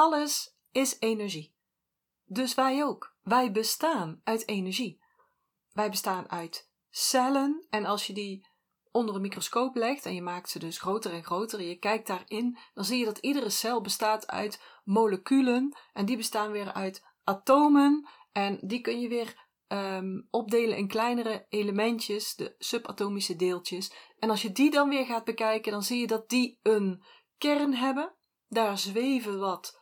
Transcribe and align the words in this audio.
alles 0.00 0.56
is 0.72 0.96
energie. 0.98 1.54
Dus 2.24 2.54
wij 2.54 2.84
ook. 2.84 3.16
Wij 3.22 3.52
bestaan 3.52 4.20
uit 4.24 4.48
energie. 4.48 5.00
Wij 5.72 5.90
bestaan 5.90 6.30
uit 6.30 6.70
cellen 6.90 7.66
en 7.70 7.84
als 7.84 8.06
je 8.06 8.12
die 8.12 8.46
onder 8.90 9.14
een 9.14 9.20
microscoop 9.20 9.74
legt 9.74 10.06
en 10.06 10.14
je 10.14 10.22
maakt 10.22 10.50
ze 10.50 10.58
dus 10.58 10.78
groter 10.78 11.12
en 11.12 11.24
groter 11.24 11.58
en 11.58 11.64
je 11.64 11.78
kijkt 11.78 12.06
daarin, 12.06 12.58
dan 12.74 12.84
zie 12.84 12.98
je 12.98 13.04
dat 13.04 13.18
iedere 13.18 13.50
cel 13.50 13.80
bestaat 13.80 14.26
uit 14.26 14.62
moleculen 14.84 15.76
en 15.92 16.06
die 16.06 16.16
bestaan 16.16 16.50
weer 16.50 16.72
uit 16.72 17.04
atomen 17.24 18.08
en 18.32 18.58
die 18.62 18.80
kun 18.80 19.00
je 19.00 19.08
weer 19.08 19.48
um, 19.68 20.26
opdelen 20.30 20.76
in 20.76 20.88
kleinere 20.88 21.46
elementjes, 21.48 22.34
de 22.34 22.54
subatomische 22.58 23.36
deeltjes. 23.36 23.92
En 24.18 24.30
als 24.30 24.42
je 24.42 24.52
die 24.52 24.70
dan 24.70 24.88
weer 24.88 25.06
gaat 25.06 25.24
bekijken, 25.24 25.72
dan 25.72 25.82
zie 25.82 26.00
je 26.00 26.06
dat 26.06 26.28
die 26.28 26.58
een 26.62 27.04
kern 27.38 27.74
hebben. 27.74 28.14
Daar 28.48 28.78
zweven 28.78 29.38
wat 29.38 29.79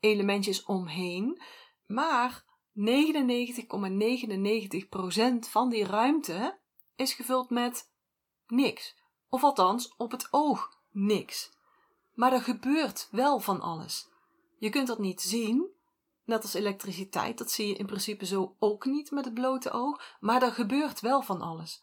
elementjes 0.00 0.64
omheen. 0.64 1.42
Maar 1.86 2.44
99,99% 2.78 2.78
,99 2.78 5.50
van 5.50 5.68
die 5.68 5.84
ruimte 5.84 6.58
is 6.96 7.12
gevuld 7.12 7.50
met 7.50 7.90
niks. 8.46 8.96
Of 9.28 9.42
althans, 9.42 9.94
op 9.96 10.10
het 10.10 10.28
oog 10.30 10.80
niks. 10.90 11.56
Maar 12.14 12.32
er 12.32 12.42
gebeurt 12.42 13.08
wel 13.10 13.40
van 13.40 13.60
alles. 13.60 14.08
Je 14.58 14.70
kunt 14.70 14.86
dat 14.86 14.98
niet 14.98 15.20
zien, 15.20 15.66
net 16.24 16.42
als 16.42 16.54
elektriciteit, 16.54 17.38
dat 17.38 17.50
zie 17.50 17.66
je 17.66 17.74
in 17.74 17.86
principe 17.86 18.26
zo 18.26 18.56
ook 18.58 18.84
niet 18.84 19.10
met 19.10 19.24
het 19.24 19.34
blote 19.34 19.70
oog, 19.70 20.16
maar 20.20 20.42
er 20.42 20.52
gebeurt 20.52 21.00
wel 21.00 21.22
van 21.22 21.40
alles. 21.40 21.82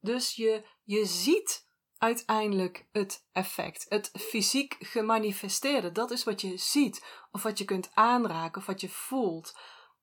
Dus 0.00 0.34
je, 0.34 0.66
je 0.84 1.04
ziet 1.04 1.65
uiteindelijk 1.98 2.86
het 2.92 3.26
effect, 3.32 3.86
het 3.88 4.10
fysiek 4.12 4.76
gemanifesteerde, 4.78 5.92
dat 5.92 6.10
is 6.10 6.24
wat 6.24 6.40
je 6.40 6.56
ziet, 6.56 7.04
of 7.32 7.42
wat 7.42 7.58
je 7.58 7.64
kunt 7.64 7.90
aanraken, 7.94 8.60
of 8.60 8.66
wat 8.66 8.80
je 8.80 8.88
voelt. 8.88 9.58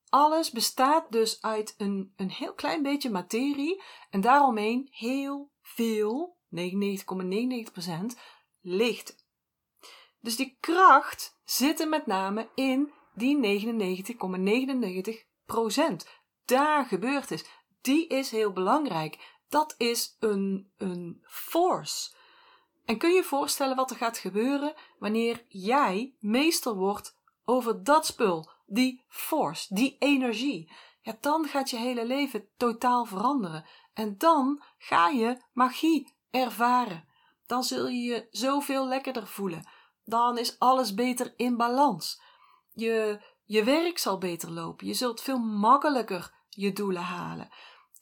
Alles 0.09 0.51
bestaat 0.51 1.11
dus 1.11 1.41
uit 1.41 1.75
een, 1.77 2.13
een 2.15 2.31
heel 2.31 2.53
klein 2.53 2.81
beetje 2.81 3.09
materie 3.09 3.83
en 4.09 4.21
daaromheen 4.21 4.87
heel 4.91 5.51
veel, 5.61 6.37
99,99% 6.55 6.61
licht. 8.61 9.25
Dus 10.19 10.35
die 10.35 10.57
kracht 10.59 11.39
zit 11.43 11.79
er 11.79 11.89
met 11.89 12.05
name 12.05 12.49
in 12.55 12.91
die 13.13 13.61
99,99% 14.15 16.09
daar 16.45 16.85
gebeurd 16.85 17.31
is. 17.31 17.45
Die 17.81 18.07
is 18.07 18.31
heel 18.31 18.51
belangrijk. 18.51 19.32
Dat 19.53 19.75
is 19.77 20.15
een, 20.19 20.71
een 20.77 21.23
force. 21.25 22.11
En 22.85 22.97
kun 22.97 23.09
je 23.09 23.15
je 23.15 23.23
voorstellen 23.23 23.75
wat 23.75 23.91
er 23.91 23.95
gaat 23.95 24.17
gebeuren 24.17 24.73
wanneer 24.99 25.45
jij 25.47 26.15
meester 26.19 26.75
wordt 26.75 27.17
over 27.45 27.83
dat 27.83 28.05
spul, 28.05 28.49
die 28.65 29.03
force, 29.07 29.73
die 29.73 29.95
energie? 29.99 30.71
Ja, 31.01 31.17
dan 31.19 31.45
gaat 31.45 31.69
je 31.69 31.77
hele 31.77 32.05
leven 32.05 32.47
totaal 32.57 33.05
veranderen. 33.05 33.65
En 33.93 34.17
dan 34.17 34.63
ga 34.77 35.09
je 35.09 35.41
magie 35.51 36.13
ervaren. 36.31 37.07
Dan 37.45 37.63
zul 37.63 37.87
je 37.87 38.03
je 38.03 38.27
zoveel 38.31 38.87
lekkerder 38.87 39.27
voelen. 39.27 39.69
Dan 40.05 40.37
is 40.37 40.59
alles 40.59 40.93
beter 40.93 41.33
in 41.35 41.57
balans. 41.57 42.21
Je, 42.71 43.21
je 43.45 43.63
werk 43.63 43.97
zal 43.97 44.17
beter 44.17 44.51
lopen. 44.51 44.87
Je 44.87 44.93
zult 44.93 45.21
veel 45.21 45.39
makkelijker 45.39 46.33
je 46.49 46.73
doelen 46.73 47.01
halen. 47.01 47.49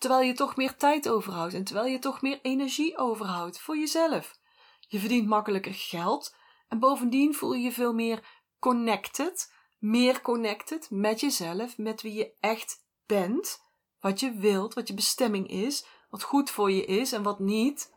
Terwijl 0.02 0.22
je 0.22 0.34
toch 0.34 0.56
meer 0.56 0.76
tijd 0.76 1.10
overhoudt 1.10 1.54
en 1.54 1.64
terwijl 1.64 1.88
je 1.88 2.00
toch 2.00 2.22
meer 2.22 2.40
energie 2.42 2.98
overhoudt 2.98 3.60
voor 3.60 3.78
jezelf. 3.78 4.40
Je 4.88 5.00
verdient 5.00 5.28
makkelijker 5.28 5.74
geld 5.74 6.36
en 6.68 6.80
bovendien 6.80 7.34
voel 7.36 7.54
je 7.54 7.62
je 7.62 7.72
veel 7.72 7.94
meer 7.94 8.24
connected, 8.60 9.54
meer 9.80 10.22
connected 10.22 10.90
met 10.90 11.20
jezelf, 11.20 11.78
met 11.78 12.02
wie 12.02 12.14
je 12.14 12.34
echt 12.40 12.86
bent, 13.06 13.64
wat 14.00 14.20
je 14.20 14.32
wilt, 14.32 14.74
wat 14.74 14.88
je 14.88 14.94
bestemming 14.94 15.48
is, 15.48 15.86
wat 16.10 16.24
goed 16.24 16.50
voor 16.50 16.72
je 16.72 16.86
is 16.86 17.12
en 17.12 17.24
wat 17.24 17.40
niet. 17.40 17.94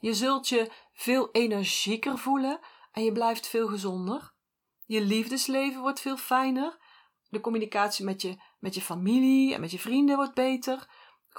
Je 0.00 0.14
zult 0.14 0.48
je 0.48 0.70
veel 0.92 1.28
energieker 1.32 2.18
voelen 2.18 2.60
en 2.92 3.04
je 3.04 3.12
blijft 3.12 3.46
veel 3.46 3.68
gezonder. 3.68 4.32
Je 4.86 5.00
liefdesleven 5.00 5.80
wordt 5.80 6.00
veel 6.00 6.16
fijner. 6.16 6.78
De 7.28 7.40
communicatie 7.40 8.04
met 8.04 8.22
je, 8.22 8.36
met 8.58 8.74
je 8.74 8.80
familie 8.80 9.54
en 9.54 9.60
met 9.60 9.70
je 9.70 9.78
vrienden 9.78 10.16
wordt 10.16 10.34
beter. 10.34 10.88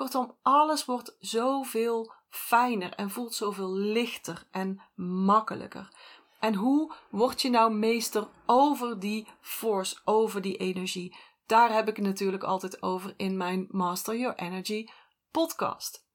Kortom, 0.01 0.37
alles 0.41 0.85
wordt 0.85 1.15
zoveel 1.19 2.13
fijner 2.29 2.93
en 2.93 3.09
voelt 3.09 3.35
zoveel 3.35 3.73
lichter 3.73 4.47
en 4.51 4.81
makkelijker. 4.95 5.93
En 6.39 6.55
hoe 6.55 6.93
word 7.09 7.41
je 7.41 7.49
nou 7.49 7.73
meester 7.73 8.27
over 8.45 8.99
die 8.99 9.27
force, 9.41 9.99
over 10.05 10.41
die 10.41 10.57
energie? 10.57 11.17
Daar 11.45 11.73
heb 11.73 11.87
ik 11.87 11.95
het 11.95 12.05
natuurlijk 12.05 12.43
altijd 12.43 12.81
over 12.81 13.13
in 13.17 13.37
mijn 13.37 13.67
Master 13.69 14.17
Your 14.17 14.35
Energy 14.35 14.87
podcast. 15.31 16.05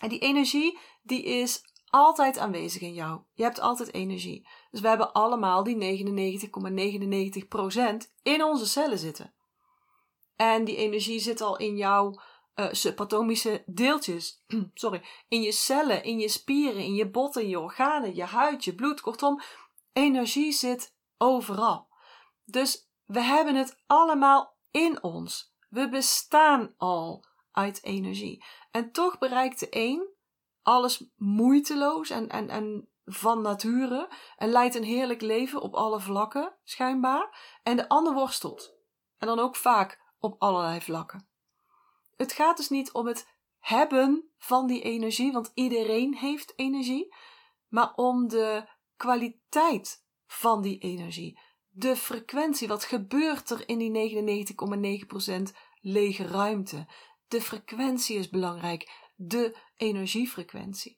En 0.00 0.08
die 0.08 0.18
energie, 0.18 0.78
die 1.02 1.22
is 1.22 1.62
altijd 1.88 2.38
aanwezig 2.38 2.82
in 2.82 2.94
jou. 2.94 3.20
Je 3.32 3.42
hebt 3.42 3.60
altijd 3.60 3.94
energie. 3.94 4.48
Dus 4.70 4.80
we 4.80 4.88
hebben 4.88 5.12
allemaal 5.12 5.62
die 5.62 5.98
99,99% 8.06 8.12
in 8.22 8.44
onze 8.44 8.66
cellen 8.66 8.98
zitten. 8.98 9.32
En 10.36 10.64
die 10.64 10.76
energie 10.76 11.18
zit 11.18 11.40
al 11.40 11.56
in 11.56 11.76
jouw 11.76 12.20
uh, 12.58 12.66
subatomische 12.70 13.62
deeltjes. 13.66 14.44
Sorry. 14.74 15.02
In 15.28 15.42
je 15.42 15.52
cellen, 15.52 16.04
in 16.04 16.18
je 16.18 16.28
spieren, 16.28 16.82
in 16.82 16.94
je 16.94 17.10
botten, 17.10 17.42
in 17.42 17.48
je 17.48 17.60
organen, 17.60 18.14
je 18.14 18.24
huid, 18.24 18.64
je 18.64 18.74
bloed. 18.74 19.00
Kortom, 19.00 19.40
energie 19.92 20.52
zit 20.52 20.94
overal. 21.18 21.88
Dus 22.44 22.90
we 23.04 23.20
hebben 23.20 23.54
het 23.54 23.82
allemaal 23.86 24.56
in 24.70 25.02
ons. 25.02 25.54
We 25.68 25.88
bestaan 25.88 26.74
al 26.76 27.24
uit 27.52 27.84
energie. 27.84 28.44
En 28.70 28.92
toch 28.92 29.18
bereikt 29.18 29.60
de 29.60 29.66
een 29.70 30.16
alles 30.62 31.10
moeiteloos 31.16 32.10
en, 32.10 32.28
en, 32.28 32.48
en 32.48 32.88
van 33.04 33.42
nature 33.42 34.08
en 34.36 34.48
leidt 34.48 34.74
een 34.74 34.84
heerlijk 34.84 35.20
leven 35.20 35.60
op 35.60 35.74
alle 35.74 36.00
vlakken, 36.00 36.56
schijnbaar, 36.64 37.58
en 37.62 37.76
de 37.76 37.88
ander 37.88 38.14
worstelt. 38.14 38.74
En 39.18 39.26
dan 39.26 39.38
ook 39.38 39.56
vaak 39.56 40.00
op 40.18 40.34
allerlei 40.38 40.80
vlakken. 40.80 41.27
Het 42.18 42.32
gaat 42.32 42.56
dus 42.56 42.68
niet 42.68 42.92
om 42.92 43.06
het 43.06 43.28
hebben 43.58 44.30
van 44.38 44.66
die 44.66 44.82
energie, 44.82 45.32
want 45.32 45.50
iedereen 45.54 46.14
heeft 46.14 46.52
energie, 46.56 47.14
maar 47.68 47.94
om 47.94 48.28
de 48.28 48.68
kwaliteit 48.96 50.04
van 50.26 50.62
die 50.62 50.78
energie. 50.78 51.40
De 51.68 51.96
frequentie, 51.96 52.68
wat 52.68 52.84
gebeurt 52.84 53.50
er 53.50 53.68
in 53.68 53.78
die 53.78 54.16
99,9% 55.50 55.56
lege 55.80 56.26
ruimte? 56.26 56.86
De 57.28 57.40
frequentie 57.40 58.16
is 58.16 58.28
belangrijk 58.28 59.10
de 59.16 59.58
energiefrequentie. 59.76 60.96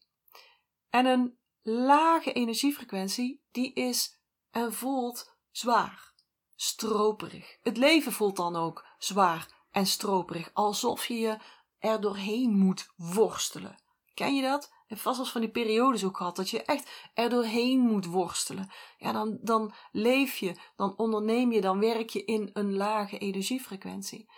En 0.88 1.06
een 1.06 1.38
lage 1.62 2.32
energiefrequentie, 2.32 3.42
die 3.50 3.72
is 3.72 4.20
en 4.50 4.72
voelt 4.72 5.37
zwaar, 5.50 6.14
stroperig. 6.54 7.58
Het 7.62 7.76
leven 7.76 8.12
voelt 8.12 8.37
dan 8.37 8.56
ook 8.56 8.87
zwaar 8.98 9.59
en 9.70 9.86
stroperig, 9.86 10.50
alsof 10.53 11.06
je 11.06 11.19
je 11.19 11.38
er 11.78 12.00
doorheen 12.00 12.50
moet 12.50 12.88
worstelen. 12.97 13.82
Ken 14.14 14.34
je 14.34 14.42
dat? 14.42 14.72
En 14.86 14.98
vast 14.98 15.19
als 15.19 15.31
van 15.31 15.41
die 15.41 15.50
periodes 15.50 16.04
ook 16.04 16.16
gehad, 16.16 16.36
dat 16.36 16.50
je 16.50 16.62
echt 16.62 16.91
er 17.14 17.28
doorheen 17.28 17.81
moet 17.81 18.06
worstelen. 18.06 18.70
Ja, 18.98 19.12
dan, 19.12 19.38
dan 19.42 19.72
leef 19.92 20.36
je, 20.36 20.54
dan 20.76 20.97
onderneem 20.97 21.53
je, 21.53 21.60
dan 21.60 21.81
werk 21.81 22.10
je 22.10 22.25
in 22.25 22.50
een 22.53 22.76
lage 22.76 23.19
energiefrequentie. 23.19 24.31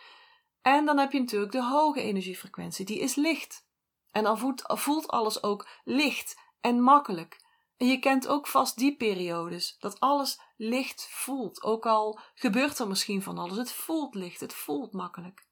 En 0.62 0.84
dan 0.84 0.98
heb 0.98 1.12
je 1.12 1.20
natuurlijk 1.20 1.52
de 1.52 1.64
hoge 1.64 2.00
energiefrequentie, 2.00 2.84
die 2.84 2.98
is 2.98 3.14
licht. 3.14 3.66
En 4.10 4.22
dan 4.22 4.38
voelt, 4.38 4.62
voelt 4.66 5.08
alles 5.08 5.42
ook 5.42 5.68
licht 5.84 6.40
en 6.60 6.80
makkelijk. 6.80 7.41
En 7.82 7.88
je 7.88 7.98
kent 7.98 8.28
ook 8.28 8.46
vast 8.46 8.78
die 8.78 8.96
periodes, 8.96 9.76
dat 9.78 10.00
alles 10.00 10.40
licht 10.56 11.08
voelt. 11.10 11.62
Ook 11.62 11.86
al 11.86 12.18
gebeurt 12.34 12.78
er 12.78 12.88
misschien 12.88 13.22
van 13.22 13.38
alles, 13.38 13.56
het 13.56 13.72
voelt 13.72 14.14
licht, 14.14 14.40
het 14.40 14.54
voelt 14.54 14.92
makkelijk. 14.92 15.46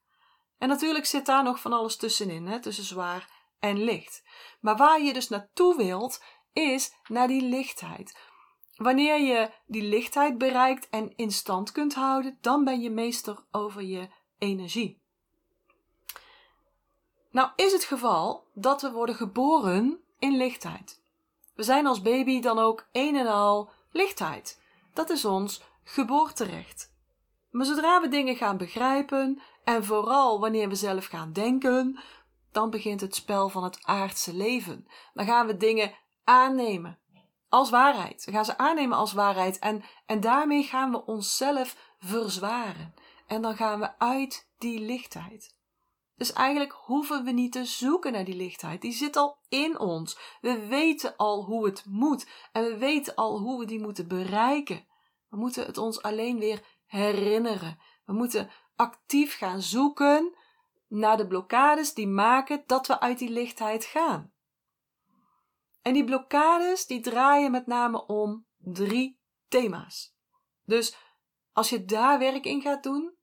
En 0.57 0.67
natuurlijk 0.67 1.05
zit 1.05 1.25
daar 1.25 1.43
nog 1.43 1.59
van 1.59 1.73
alles 1.73 1.97
tussenin, 1.97 2.47
hè, 2.47 2.59
tussen 2.59 2.83
zwaar 2.83 3.29
en 3.59 3.83
licht. 3.83 4.23
Maar 4.61 4.77
waar 4.77 5.01
je 5.01 5.13
dus 5.13 5.29
naartoe 5.29 5.75
wilt, 5.75 6.23
is 6.53 6.93
naar 7.07 7.27
die 7.27 7.41
lichtheid. 7.41 8.17
Wanneer 8.75 9.19
je 9.21 9.51
die 9.65 9.83
lichtheid 9.83 10.37
bereikt 10.37 10.89
en 10.89 11.15
in 11.15 11.31
stand 11.31 11.71
kunt 11.71 11.93
houden, 11.93 12.37
dan 12.41 12.63
ben 12.63 12.81
je 12.81 12.89
meester 12.89 13.45
over 13.51 13.81
je 13.81 14.09
energie. 14.37 15.01
Nou 17.31 17.49
is 17.55 17.71
het 17.71 17.83
geval 17.83 18.47
dat 18.53 18.81
we 18.81 18.91
worden 18.91 19.15
geboren 19.15 20.03
in 20.19 20.37
lichtheid. 20.37 21.00
We 21.55 21.63
zijn 21.63 21.87
als 21.87 22.01
baby 22.01 22.41
dan 22.41 22.59
ook 22.59 22.87
een 22.91 23.15
en 23.15 23.27
al 23.27 23.69
lichtheid. 23.91 24.61
Dat 24.93 25.09
is 25.09 25.25
ons 25.25 25.63
geboorterecht. 25.83 26.93
Maar 27.49 27.65
zodra 27.65 28.01
we 28.01 28.07
dingen 28.07 28.35
gaan 28.35 28.57
begrijpen 28.57 29.41
en 29.63 29.85
vooral 29.85 30.39
wanneer 30.39 30.69
we 30.69 30.75
zelf 30.75 31.05
gaan 31.05 31.33
denken, 31.33 31.99
dan 32.51 32.69
begint 32.69 33.01
het 33.01 33.15
spel 33.15 33.49
van 33.49 33.63
het 33.63 33.79
aardse 33.83 34.33
leven. 34.33 34.87
Dan 35.13 35.25
gaan 35.25 35.47
we 35.47 35.57
dingen 35.57 35.93
aannemen. 36.23 36.99
als 37.49 37.69
waarheid. 37.69 38.25
We 38.25 38.31
gaan 38.31 38.45
ze 38.45 38.57
aannemen 38.57 38.97
als 38.97 39.13
waarheid. 39.13 39.59
En, 39.59 39.83
en 40.05 40.19
daarmee 40.19 40.63
gaan 40.63 40.91
we 40.91 41.05
onszelf 41.05 41.75
verzwaren. 41.99 42.93
En 43.27 43.41
dan 43.41 43.55
gaan 43.55 43.79
we 43.79 43.99
uit 43.99 44.51
die 44.57 44.79
lichtheid. 44.79 45.55
Dus 46.21 46.33
eigenlijk 46.33 46.71
hoeven 46.71 47.23
we 47.23 47.31
niet 47.31 47.51
te 47.51 47.65
zoeken 47.65 48.11
naar 48.11 48.23
die 48.23 48.35
lichtheid. 48.35 48.81
Die 48.81 48.91
zit 48.91 49.15
al 49.15 49.37
in 49.49 49.79
ons. 49.79 50.17
We 50.41 50.67
weten 50.67 51.15
al 51.15 51.43
hoe 51.43 51.65
het 51.65 51.85
moet. 51.85 52.27
En 52.51 52.63
we 52.63 52.77
weten 52.77 53.15
al 53.15 53.39
hoe 53.39 53.59
we 53.59 53.65
die 53.65 53.79
moeten 53.79 54.07
bereiken. 54.07 54.85
We 55.29 55.37
moeten 55.37 55.65
het 55.65 55.77
ons 55.77 56.01
alleen 56.01 56.39
weer 56.39 56.61
herinneren. 56.85 57.79
We 58.05 58.13
moeten 58.13 58.49
actief 58.75 59.37
gaan 59.37 59.61
zoeken 59.61 60.35
naar 60.87 61.17
de 61.17 61.27
blokkades 61.27 61.93
die 61.93 62.07
maken 62.07 62.63
dat 62.65 62.87
we 62.87 62.99
uit 62.99 63.19
die 63.19 63.29
lichtheid 63.29 63.85
gaan. 63.85 64.33
En 65.81 65.93
die 65.93 66.05
blokkades 66.05 66.85
die 66.85 66.99
draaien 66.99 67.51
met 67.51 67.67
name 67.67 68.05
om 68.05 68.45
drie 68.57 69.19
thema's. 69.47 70.15
Dus 70.65 70.95
als 71.51 71.69
je 71.69 71.85
daar 71.85 72.19
werk 72.19 72.45
in 72.45 72.61
gaat 72.61 72.83
doen, 72.83 73.19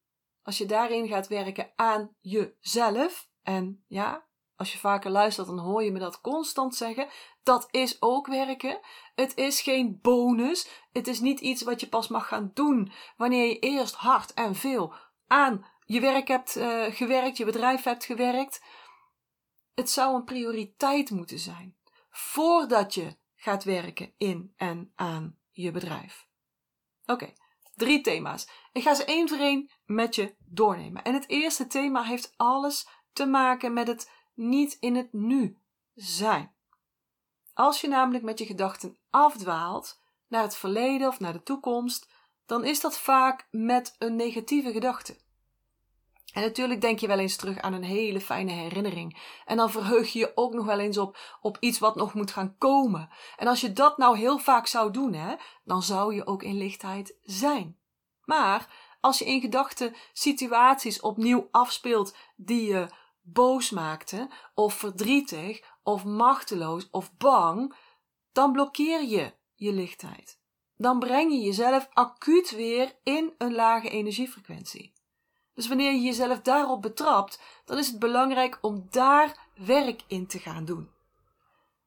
als 0.49 0.59
je 0.59 0.67
daarin 0.67 1.09
gaat 1.09 1.27
werken 1.27 1.71
aan 1.77 2.17
jezelf, 2.21 3.29
en 3.43 3.85
ja, 3.87 4.27
als 4.56 4.73
je 4.73 4.79
vaker 4.79 5.11
luistert, 5.11 5.47
dan 5.47 5.59
hoor 5.59 5.85
je 5.85 5.91
me 5.91 5.99
dat 5.99 6.21
constant 6.21 6.75
zeggen. 6.75 7.09
Dat 7.43 7.69
is 7.71 8.03
ook 8.03 8.27
werken. 8.27 8.81
Het 9.15 9.37
is 9.37 9.61
geen 9.61 9.99
bonus. 10.03 10.69
Het 10.93 11.06
is 11.06 11.21
niet 11.21 11.41
iets 11.41 11.62
wat 11.62 11.81
je 11.81 11.89
pas 11.89 12.09
mag 12.09 12.29
gaan 12.29 12.50
doen 12.55 12.93
wanneer 13.17 13.47
je 13.47 13.59
eerst 13.59 13.95
hard 13.95 14.35
en 14.35 14.55
veel 14.55 14.95
aan 15.27 15.67
je 15.85 16.00
werk 16.00 16.29
hebt 16.29 16.56
uh, 16.56 16.85
gewerkt, 16.85 17.37
je 17.37 17.45
bedrijf 17.45 17.83
hebt 17.83 18.05
gewerkt. 18.05 18.62
Het 19.75 19.91
zou 19.91 20.15
een 20.15 20.25
prioriteit 20.25 21.11
moeten 21.11 21.39
zijn 21.39 21.77
voordat 22.11 22.95
je 22.95 23.17
gaat 23.37 23.65
werken 23.65 24.12
in 24.17 24.53
en 24.56 24.93
aan 24.95 25.39
je 25.50 25.71
bedrijf. 25.71 26.27
Oké, 27.06 27.33
drie 27.78 28.00
thema's. 28.00 28.48
Ik 28.72 28.82
ga 28.82 28.94
ze 28.94 29.04
één 29.04 29.28
voor 29.28 29.38
één 29.38 29.70
met 29.86 30.14
je 30.14 30.34
doornemen. 30.38 31.02
En 31.02 31.14
het 31.14 31.28
eerste 31.28 31.66
thema 31.66 32.02
heeft 32.02 32.32
alles 32.36 32.88
te 33.12 33.26
maken 33.26 33.72
met 33.72 33.86
het 33.86 34.10
niet 34.34 34.76
in 34.80 34.96
het 34.96 35.12
nu 35.12 35.58
zijn. 35.94 36.54
Als 37.54 37.80
je 37.80 37.88
namelijk 37.88 38.25
met 38.25 38.38
je 38.38 38.46
gedachten 38.46 38.98
afdwaalt 39.10 40.00
naar 40.28 40.42
het 40.42 40.56
verleden 40.56 41.08
of 41.08 41.20
naar 41.20 41.32
de 41.32 41.42
toekomst, 41.42 42.08
dan 42.46 42.64
is 42.64 42.80
dat 42.80 42.98
vaak 42.98 43.48
met 43.50 43.94
een 43.98 44.16
negatieve 44.16 44.72
gedachte. 44.72 45.16
En 46.38 46.44
natuurlijk 46.44 46.81
denk 46.81 46.99
je 46.99 47.06
wel 47.06 47.19
eens 47.19 47.37
terug 47.37 47.58
aan 47.58 47.73
een 47.73 47.85
hele 47.85 48.20
fijne 48.20 48.52
herinnering. 48.52 49.40
En 49.44 49.56
dan 49.56 49.70
verheug 49.70 50.12
je 50.12 50.19
je 50.19 50.32
ook 50.35 50.55
nog 50.55 50.64
wel 50.64 50.79
eens 50.79 50.99
op, 50.99 51.19
op 51.40 51.56
iets 51.61 51.79
wat 51.79 51.96
nog 51.96 52.14
moet 52.14 52.31
gaan 52.31 52.55
komen. 52.58 53.08
En 53.37 53.46
als 53.46 53.61
je 53.61 53.73
dat 53.73 53.99
nou 53.99 54.19
heel 54.19 54.38
vaak 54.38 54.67
zou 54.67 54.90
doen, 54.93 55.12
hè, 55.12 55.35
dan 55.64 55.82
zou 55.82 56.14
je 56.14 56.26
ook 56.26 56.43
in 56.43 56.56
lichtheid 56.56 57.17
zijn. 57.23 57.79
Maar 58.25 58.69
als 59.00 59.19
je 59.19 59.25
in 59.25 59.40
gedachten 59.40 59.94
situaties 60.12 61.00
opnieuw 61.00 61.49
afspeelt 61.50 62.17
die 62.37 62.67
je 62.67 62.88
boos 63.20 63.70
maakte, 63.70 64.31
of 64.55 64.75
verdrietig, 64.75 65.62
of 65.82 66.05
machteloos, 66.05 66.88
of 66.90 67.17
bang, 67.17 67.75
dan 68.32 68.52
blokkeer 68.52 69.02
je 69.05 69.32
je 69.55 69.73
lichtheid. 69.73 70.40
Dan 70.76 70.99
breng 70.99 71.32
je 71.32 71.38
jezelf 71.38 71.88
acuut 71.93 72.50
weer 72.50 72.96
in 73.02 73.35
een 73.38 73.55
lage 73.55 73.90
energiefrequentie. 73.90 74.96
Dus 75.58 75.69
wanneer 75.69 75.93
je 75.93 76.00
jezelf 76.00 76.40
daarop 76.40 76.82
betrapt, 76.82 77.40
dan 77.64 77.78
is 77.78 77.87
het 77.87 77.99
belangrijk 77.99 78.58
om 78.60 78.87
daar 78.90 79.49
werk 79.55 80.02
in 80.06 80.26
te 80.26 80.38
gaan 80.38 80.64
doen. 80.64 80.90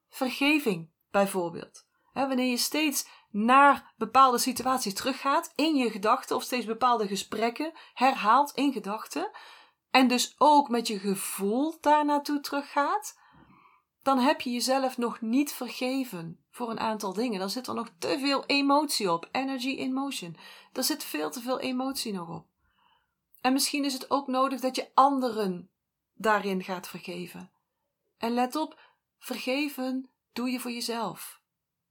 Vergeving 0.08 0.90
bijvoorbeeld. 1.10 1.86
wanneer 2.12 2.50
je 2.50 2.56
steeds 2.56 3.08
naar 3.30 3.92
bepaalde 3.96 4.38
situaties 4.38 4.94
teruggaat 4.94 5.52
in 5.54 5.74
je 5.74 5.90
gedachten 5.90 6.36
of 6.36 6.42
steeds 6.42 6.66
bepaalde 6.66 7.06
gesprekken 7.06 7.72
herhaalt 7.94 8.52
in 8.54 8.72
gedachten 8.72 9.30
en 9.90 10.08
dus 10.08 10.34
ook 10.38 10.68
met 10.68 10.86
je 10.86 10.98
gevoel 10.98 11.76
daar 11.80 12.04
naartoe 12.04 12.40
teruggaat, 12.40 13.18
dan 14.02 14.18
heb 14.18 14.40
je 14.40 14.50
jezelf 14.50 14.98
nog 14.98 15.20
niet 15.20 15.52
vergeven 15.52 16.44
voor 16.50 16.70
een 16.70 16.80
aantal 16.80 17.12
dingen. 17.12 17.38
Dan 17.38 17.50
zit 17.50 17.66
er 17.66 17.74
nog 17.74 17.88
te 17.98 18.18
veel 18.18 18.44
emotie 18.46 19.12
op. 19.12 19.28
Energy 19.30 19.70
in 19.70 19.92
motion. 19.92 20.36
Er 20.72 20.84
zit 20.84 21.04
veel 21.04 21.30
te 21.30 21.40
veel 21.40 21.60
emotie 21.60 22.12
nog 22.12 22.28
op. 22.28 22.51
En 23.42 23.52
misschien 23.52 23.84
is 23.84 23.92
het 23.92 24.10
ook 24.10 24.26
nodig 24.26 24.60
dat 24.60 24.76
je 24.76 24.90
anderen 24.94 25.70
daarin 26.14 26.62
gaat 26.62 26.88
vergeven. 26.88 27.52
En 28.16 28.32
let 28.34 28.56
op, 28.56 28.80
vergeven 29.18 30.10
doe 30.32 30.50
je 30.50 30.60
voor 30.60 30.70
jezelf. 30.70 31.40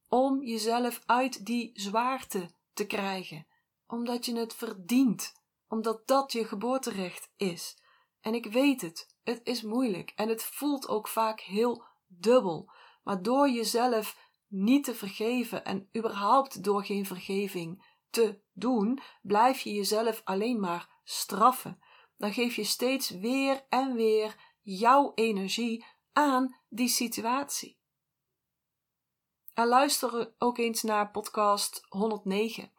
Om 0.08 0.44
jezelf 0.44 1.02
uit 1.06 1.46
die 1.46 1.72
zwaarte 1.74 2.52
te 2.74 2.86
krijgen. 2.86 3.48
Omdat 3.88 4.26
je 4.26 4.36
het 4.36 4.54
verdient. 4.54 5.34
Omdat 5.68 6.08
dat 6.08 6.32
je 6.32 6.46
geboorterecht 6.46 7.32
is. 7.38 7.78
En 8.22 8.34
ik 8.34 8.46
weet 8.46 8.82
het, 8.82 9.16
het 9.24 9.40
is 9.44 9.62
moeilijk 9.62 10.14
en 10.16 10.30
het 10.30 10.44
voelt 10.44 10.88
ook 10.88 11.08
vaak 11.08 11.40
heel 11.40 11.84
dubbel. 12.08 12.72
Maar 13.04 13.22
door 13.22 13.50
jezelf 13.50 14.30
niet 14.48 14.84
te 14.84 14.96
vergeven 14.96 15.66
en 15.66 15.90
überhaupt 15.98 16.64
door 16.64 16.86
geen 16.86 17.06
vergeving 17.06 17.86
te 18.10 18.42
doen, 18.54 19.00
blijf 19.22 19.60
je 19.60 19.74
jezelf 19.74 20.22
alleen 20.24 20.60
maar 20.60 20.91
straffen. 21.04 21.82
Dan 22.18 22.34
geef 22.34 22.56
je 22.56 22.64
steeds 22.64 23.10
weer 23.10 23.66
en 23.70 23.96
weer 23.96 24.36
jouw 24.62 25.12
energie 25.16 25.86
aan 26.14 26.56
die 26.70 26.88
situatie. 26.88 27.80
En 29.54 29.68
luister 29.68 30.34
ook 30.38 30.58
eens 30.58 30.82
naar 30.82 31.12
podcast 31.12 31.86
109 31.88 32.72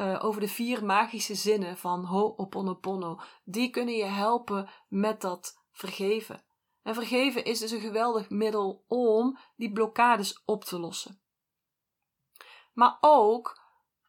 uh, 0.00 0.24
over 0.24 0.40
de 0.40 0.48
vier 0.48 0.84
magische 0.84 1.34
zinnen 1.34 1.78
van 1.78 2.04
Ho'oponopono. 2.04 3.20
Die 3.44 3.70
kunnen 3.70 3.94
je 3.94 4.04
helpen 4.04 4.70
met 4.88 5.20
dat 5.20 5.62
vergeven. 5.70 6.42
En 6.82 6.94
vergeven 6.94 7.44
is 7.44 7.58
dus 7.58 7.70
een 7.70 7.80
geweldig 7.80 8.30
middel 8.30 8.84
om 8.86 9.38
die 9.56 9.72
blokkades 9.72 10.42
op 10.44 10.64
te 10.64 10.78
lossen. 10.78 11.20
Maar 12.72 12.98
ook 13.00 13.60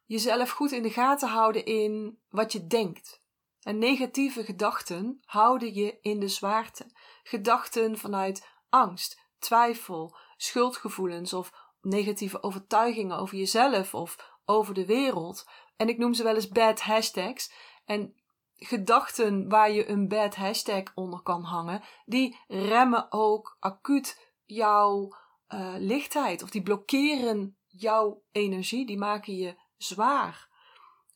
jezelf 0.06 0.50
goed 0.50 0.72
in 0.72 0.82
de 0.82 0.90
gaten 0.90 1.28
houden 1.28 1.64
in 1.64 2.18
wat 2.28 2.52
je 2.52 2.66
denkt. 2.66 3.19
En 3.62 3.78
negatieve 3.78 4.44
gedachten 4.44 5.20
houden 5.24 5.74
je 5.74 5.98
in 6.00 6.20
de 6.20 6.28
zwaarte. 6.28 6.86
Gedachten 7.22 7.98
vanuit 7.98 8.48
angst, 8.68 9.20
twijfel, 9.38 10.16
schuldgevoelens 10.36 11.32
of 11.32 11.52
negatieve 11.80 12.42
overtuigingen 12.42 13.18
over 13.18 13.36
jezelf 13.36 13.94
of 13.94 14.38
over 14.44 14.74
de 14.74 14.86
wereld. 14.86 15.48
En 15.76 15.88
ik 15.88 15.98
noem 15.98 16.14
ze 16.14 16.22
wel 16.22 16.34
eens 16.34 16.48
bad 16.48 16.80
hashtags. 16.80 17.52
En 17.84 18.14
gedachten 18.56 19.48
waar 19.48 19.70
je 19.70 19.88
een 19.88 20.08
bad 20.08 20.34
hashtag 20.34 20.82
onder 20.94 21.22
kan 21.22 21.42
hangen, 21.42 21.82
die 22.04 22.38
remmen 22.48 23.12
ook 23.12 23.56
acuut 23.58 24.32
jouw 24.44 25.16
uh, 25.48 25.74
lichtheid 25.78 26.42
of 26.42 26.50
die 26.50 26.62
blokkeren 26.62 27.56
jouw 27.66 28.22
energie, 28.32 28.86
die 28.86 28.98
maken 28.98 29.36
je 29.36 29.54
zwaar. 29.76 30.48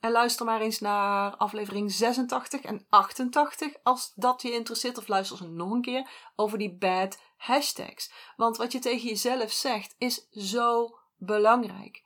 En 0.05 0.13
luister 0.13 0.47
maar 0.47 0.61
eens 0.61 0.81
naar 0.81 1.37
aflevering 1.37 1.93
86 1.93 2.61
en 2.61 2.87
88 2.89 3.73
als 3.83 4.13
dat 4.15 4.43
je 4.43 4.53
interesseert. 4.53 4.99
Of 4.99 5.09
luister 5.09 5.37
ze 5.37 5.49
nog 5.49 5.71
een 5.71 5.83
keer 5.83 6.11
over 6.37 6.59
die 6.59 6.77
bad 6.77 7.21
hashtags. 7.37 8.13
Want 8.37 8.57
wat 8.57 8.73
je 8.73 8.79
tegen 8.79 9.09
jezelf 9.09 9.53
zegt 9.53 9.95
is 9.99 10.29
zo 10.31 10.99
belangrijk. 11.17 12.03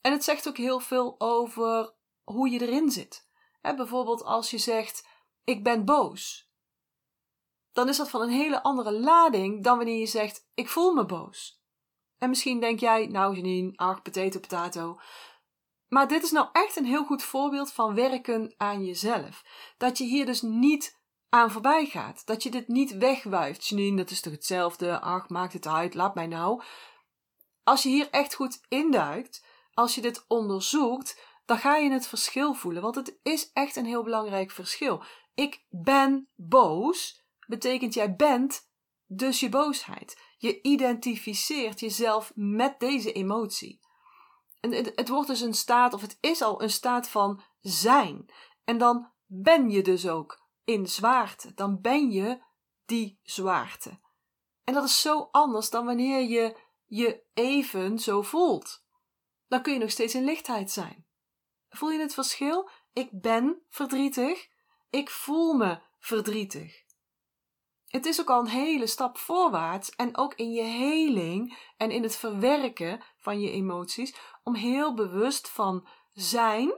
En 0.00 0.12
het 0.12 0.24
zegt 0.24 0.48
ook 0.48 0.56
heel 0.56 0.80
veel 0.80 1.14
over 1.18 1.94
hoe 2.24 2.50
je 2.50 2.60
erin 2.60 2.90
zit. 2.90 3.28
bijvoorbeeld 3.60 4.24
als 4.24 4.50
je 4.50 4.58
zegt: 4.58 5.06
Ik 5.44 5.64
ben 5.64 5.84
boos. 5.84 6.50
Dan 7.72 7.88
is 7.88 7.96
dat 7.96 8.10
van 8.10 8.20
een 8.20 8.30
hele 8.30 8.62
andere 8.62 8.92
lading 8.92 9.64
dan 9.64 9.76
wanneer 9.76 9.98
je 9.98 10.06
zegt: 10.06 10.48
Ik 10.54 10.68
voel 10.68 10.94
me 10.94 11.04
boos. 11.04 11.62
En 12.18 12.28
misschien 12.28 12.60
denk 12.60 12.80
jij: 12.80 13.06
Nou, 13.06 13.34
Janine, 13.34 13.72
ach, 13.74 14.02
potato, 14.02 14.38
potato. 14.40 14.98
Maar 15.88 16.08
dit 16.08 16.22
is 16.22 16.30
nou 16.30 16.48
echt 16.52 16.76
een 16.76 16.84
heel 16.84 17.04
goed 17.04 17.22
voorbeeld 17.22 17.72
van 17.72 17.94
werken 17.94 18.54
aan 18.56 18.84
jezelf. 18.84 19.44
Dat 19.76 19.98
je 19.98 20.04
hier 20.04 20.26
dus 20.26 20.42
niet 20.42 21.00
aan 21.28 21.50
voorbij 21.50 21.86
gaat. 21.86 22.26
Dat 22.26 22.42
je 22.42 22.50
dit 22.50 22.68
niet 22.68 22.96
wegwuift. 22.96 23.66
Janine, 23.66 23.96
dat 23.96 24.10
is 24.10 24.20
toch 24.20 24.32
hetzelfde? 24.32 25.00
Ach, 25.00 25.28
maakt 25.28 25.52
het 25.52 25.66
uit, 25.66 25.94
laat 25.94 26.14
mij 26.14 26.26
nou. 26.26 26.62
Als 27.62 27.82
je 27.82 27.88
hier 27.88 28.10
echt 28.10 28.34
goed 28.34 28.60
induikt, 28.68 29.44
als 29.72 29.94
je 29.94 30.00
dit 30.00 30.24
onderzoekt, 30.28 31.20
dan 31.44 31.58
ga 31.58 31.76
je 31.76 31.90
het 31.90 32.06
verschil 32.06 32.54
voelen. 32.54 32.82
Want 32.82 32.94
het 32.94 33.18
is 33.22 33.50
echt 33.52 33.76
een 33.76 33.86
heel 33.86 34.02
belangrijk 34.02 34.50
verschil. 34.50 35.02
Ik 35.34 35.64
ben 35.68 36.28
boos, 36.34 37.24
betekent 37.46 37.94
jij 37.94 38.16
bent 38.16 38.68
dus 39.06 39.40
je 39.40 39.48
boosheid. 39.48 40.20
Je 40.38 40.62
identificeert 40.62 41.80
jezelf 41.80 42.32
met 42.34 42.80
deze 42.80 43.12
emotie. 43.12 43.80
Het, 44.72 44.92
het 44.94 45.08
wordt 45.08 45.28
dus 45.28 45.40
een 45.40 45.54
staat, 45.54 45.94
of 45.94 46.00
het 46.00 46.18
is 46.20 46.42
al 46.42 46.62
een 46.62 46.70
staat 46.70 47.08
van 47.08 47.42
zijn. 47.60 48.26
En 48.64 48.78
dan 48.78 49.10
ben 49.26 49.70
je 49.70 49.82
dus 49.82 50.08
ook 50.08 50.44
in 50.64 50.86
zwaarte. 50.86 51.54
Dan 51.54 51.80
ben 51.80 52.10
je 52.10 52.42
die 52.84 53.20
zwaarte. 53.22 54.00
En 54.64 54.74
dat 54.74 54.84
is 54.84 55.00
zo 55.00 55.28
anders 55.30 55.70
dan 55.70 55.84
wanneer 55.84 56.20
je 56.20 56.56
je 56.86 57.22
even 57.34 57.98
zo 57.98 58.22
voelt. 58.22 58.84
dan 59.48 59.62
kun 59.62 59.72
je 59.72 59.78
nog 59.78 59.90
steeds 59.90 60.14
in 60.14 60.24
lichtheid 60.24 60.70
zijn. 60.70 61.06
Voel 61.68 61.90
je 61.90 61.98
het 61.98 62.14
verschil? 62.14 62.70
Ik 62.92 63.08
ben 63.20 63.62
verdrietig. 63.68 64.48
Ik 64.90 65.10
voel 65.10 65.54
me 65.54 65.80
verdrietig. 65.98 66.85
Het 67.86 68.06
is 68.06 68.20
ook 68.20 68.30
al 68.30 68.40
een 68.40 68.46
hele 68.46 68.86
stap 68.86 69.18
voorwaarts 69.18 69.90
en 69.90 70.16
ook 70.16 70.34
in 70.34 70.52
je 70.52 70.62
heling 70.62 71.58
en 71.76 71.90
in 71.90 72.02
het 72.02 72.16
verwerken 72.16 73.02
van 73.16 73.40
je 73.40 73.50
emoties 73.50 74.14
om 74.42 74.54
heel 74.54 74.94
bewust 74.94 75.48
van 75.48 75.88
zijn 76.12 76.74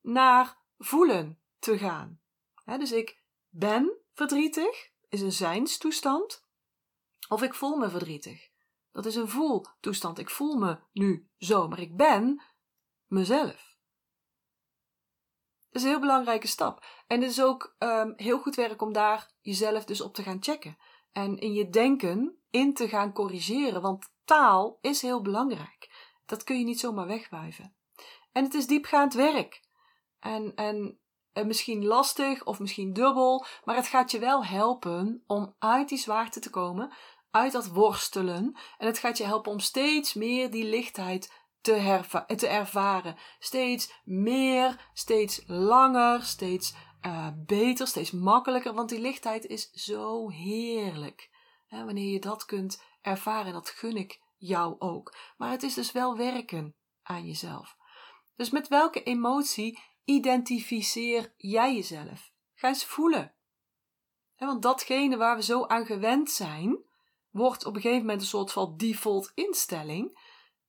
naar 0.00 0.58
voelen 0.78 1.38
te 1.58 1.78
gaan. 1.78 2.20
dus 2.64 2.92
ik 2.92 3.22
ben 3.48 3.92
verdrietig, 4.12 4.90
is 5.08 5.20
een 5.20 5.32
zijnstoestand, 5.32 6.46
of 7.28 7.42
ik 7.42 7.54
voel 7.54 7.76
me 7.76 7.90
verdrietig. 7.90 8.50
Dat 8.92 9.06
is 9.06 9.14
een 9.14 9.28
voeltoestand. 9.28 10.18
Ik 10.18 10.30
voel 10.30 10.56
me 10.56 10.78
nu 10.92 11.28
zo, 11.38 11.68
maar 11.68 11.80
ik 11.80 11.96
ben 11.96 12.42
mezelf. 13.06 13.71
Is 15.72 15.82
een 15.82 15.88
heel 15.88 16.00
belangrijke 16.00 16.46
stap. 16.46 16.84
En 17.06 17.20
het 17.20 17.30
is 17.30 17.42
ook 17.42 17.76
um, 17.78 18.12
heel 18.16 18.38
goed 18.38 18.54
werk 18.54 18.82
om 18.82 18.92
daar 18.92 19.30
jezelf 19.40 19.84
dus 19.84 20.00
op 20.00 20.14
te 20.14 20.22
gaan 20.22 20.42
checken. 20.42 20.76
En 21.12 21.38
in 21.38 21.52
je 21.52 21.68
denken 21.68 22.42
in 22.50 22.74
te 22.74 22.88
gaan 22.88 23.12
corrigeren. 23.12 23.82
Want 23.82 24.12
taal 24.24 24.78
is 24.80 25.02
heel 25.02 25.22
belangrijk. 25.22 25.90
Dat 26.26 26.44
kun 26.44 26.58
je 26.58 26.64
niet 26.64 26.80
zomaar 26.80 27.06
wegwuiven. 27.06 27.76
En 28.32 28.44
het 28.44 28.54
is 28.54 28.66
diepgaand 28.66 29.14
werk. 29.14 29.62
En, 30.20 30.54
en, 30.54 30.98
en 31.32 31.46
misschien 31.46 31.84
lastig 31.84 32.44
of 32.44 32.58
misschien 32.58 32.92
dubbel. 32.92 33.44
Maar 33.64 33.76
het 33.76 33.86
gaat 33.86 34.10
je 34.10 34.18
wel 34.18 34.44
helpen 34.44 35.22
om 35.26 35.54
uit 35.58 35.88
die 35.88 35.98
zwaarte 35.98 36.40
te 36.40 36.50
komen. 36.50 36.92
Uit 37.30 37.52
dat 37.52 37.66
worstelen. 37.66 38.56
En 38.78 38.86
het 38.86 38.98
gaat 38.98 39.18
je 39.18 39.24
helpen 39.24 39.52
om 39.52 39.58
steeds 39.58 40.14
meer 40.14 40.50
die 40.50 40.64
lichtheid 40.64 41.41
te, 41.62 42.46
ervaren. 42.46 43.16
Steeds 43.38 43.92
meer, 44.04 44.90
steeds 44.92 45.42
langer, 45.46 46.22
steeds 46.22 46.74
uh, 47.06 47.28
beter, 47.36 47.86
steeds 47.86 48.10
makkelijker. 48.10 48.74
Want 48.74 48.88
die 48.88 49.00
lichtheid 49.00 49.46
is 49.46 49.70
zo 49.70 50.30
heerlijk. 50.30 51.30
Wanneer 51.68 52.12
je 52.12 52.20
dat 52.20 52.44
kunt 52.44 52.82
ervaren, 53.00 53.52
dat 53.52 53.68
gun 53.68 53.96
ik 53.96 54.20
jou 54.36 54.76
ook. 54.78 55.16
Maar 55.36 55.50
het 55.50 55.62
is 55.62 55.74
dus 55.74 55.92
wel 55.92 56.16
werken 56.16 56.76
aan 57.02 57.26
jezelf. 57.26 57.76
Dus 58.36 58.50
met 58.50 58.68
welke 58.68 59.02
emotie 59.02 59.78
identificeer 60.04 61.34
jij 61.36 61.74
jezelf? 61.74 62.32
Ga 62.54 62.68
eens 62.68 62.84
voelen. 62.84 63.34
want 64.36 64.62
datgene 64.62 65.16
waar 65.16 65.36
we 65.36 65.42
zo 65.42 65.66
aan 65.66 65.86
gewend 65.86 66.30
zijn, 66.30 66.78
wordt 67.30 67.64
op 67.66 67.74
een 67.74 67.80
gegeven 67.80 68.00
moment 68.00 68.20
een 68.20 68.26
soort 68.26 68.52
van 68.52 68.76
default 68.76 69.32
instelling. 69.34 70.18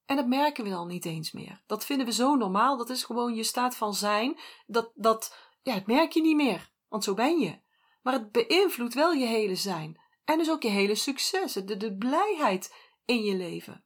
En 0.06 0.16
dat 0.16 0.28
merken 0.28 0.64
we 0.64 0.70
dan 0.70 0.88
niet 0.88 1.06
eens 1.06 1.32
meer. 1.32 1.62
Dat 1.66 1.86
vinden 1.86 2.06
we 2.06 2.12
zo 2.12 2.36
normaal. 2.36 2.78
Dat 2.78 2.90
is 2.90 3.04
gewoon 3.04 3.36
je 3.36 3.44
staat 3.44 3.76
van 3.76 3.94
zijn. 3.94 4.40
Dat, 4.66 4.92
dat, 4.96 5.38
ja, 5.62 5.74
het 5.74 5.88
merk 5.88 6.12
je 6.12 6.22
niet 6.22 6.36
meer. 6.36 6.72
Want 6.88 7.04
zo 7.04 7.14
ben 7.14 7.40
je. 7.40 7.62
Maar 8.02 8.14
het 8.14 8.32
beïnvloedt 8.32 8.94
wel 8.94 9.12
je 9.12 9.26
hele 9.26 9.56
zijn. 9.56 10.02
En 10.26 10.38
dus 10.38 10.50
ook 10.50 10.64
je 10.64 10.70
hele 10.70 10.96
succes. 10.96 11.54
De, 11.54 11.78
de 11.78 11.98
blijheid 11.98 12.76
in 13.06 13.24
je 13.24 13.36
leven. 13.36 13.86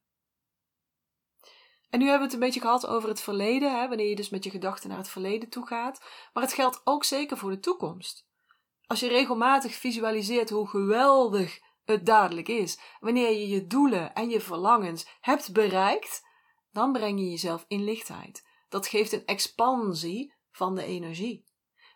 En 1.90 2.00
nu 2.00 2.10
hebben 2.10 2.28
we 2.28 2.34
het 2.34 2.34
een 2.34 2.48
beetje 2.48 2.60
gehad 2.60 2.88
over 2.88 3.10
het 3.10 3.22
verleden. 3.22 3.80
Hè, 3.80 3.88
wanneer 3.88 4.10
je 4.10 4.16
dus 4.16 4.30
met 4.30 4.44
je 4.44 4.50
gedachten 4.50 4.90
naar 4.90 4.98
het 4.98 5.10
verleden 5.10 5.50
toe 5.50 5.68
gaat. 5.68 6.02
Maar 6.34 6.44
het 6.44 6.54
geldt 6.54 6.82
ook 6.84 7.04
zeker 7.04 7.38
voor 7.38 7.50
de 7.50 7.60
toekomst. 7.60 8.28
Als 8.88 9.00
je 9.00 9.08
regelmatig 9.08 9.74
visualiseert 9.74 10.50
hoe 10.50 10.68
geweldig 10.68 11.60
het 11.88 12.06
dadelijk 12.06 12.48
is. 12.48 12.80
Wanneer 13.00 13.32
je 13.32 13.48
je 13.48 13.68
doelen 13.68 14.14
en 14.14 14.30
je 14.30 14.42
verlangens 14.42 15.08
hebt 15.22 15.54
bereikt, 15.54 16.26
dan 16.72 16.92
breng 16.92 17.20
je 17.20 17.30
jezelf 17.30 17.66
in 17.68 17.84
lichtheid. 17.84 18.48
Dat 18.70 18.88
geeft 18.88 19.12
een 19.12 19.26
expansie 19.26 20.34
van 20.52 20.76
de 20.76 20.84
energie. 20.84 21.46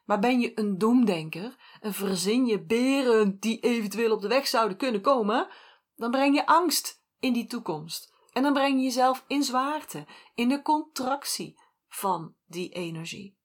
Maar 0.06 0.20
ben 0.20 0.40
je 0.40 0.52
een 0.60 0.78
doemdenker 0.78 1.78
en 1.80 1.94
verzin 1.94 2.46
je 2.46 2.66
beren 2.66 3.40
die 3.40 3.60
eventueel 3.60 4.12
op 4.12 4.22
de 4.22 4.28
weg 4.28 4.48
zouden 4.48 4.78
kunnen 4.78 5.02
komen, 5.02 5.48
dan 5.96 6.12
breng 6.12 6.36
je 6.36 6.46
angst 6.46 7.04
in 7.20 7.34
die 7.34 7.48
toekomst. 7.48 8.14
En 8.32 8.44
dan 8.44 8.54
breng 8.54 8.78
je 8.78 8.84
jezelf 8.84 9.24
in 9.28 9.44
zwaarte, 9.44 10.06
in 10.36 10.50
de 10.50 10.62
contractie 10.62 11.60
van 11.88 12.36
die 12.46 12.70
energie. 12.70 13.38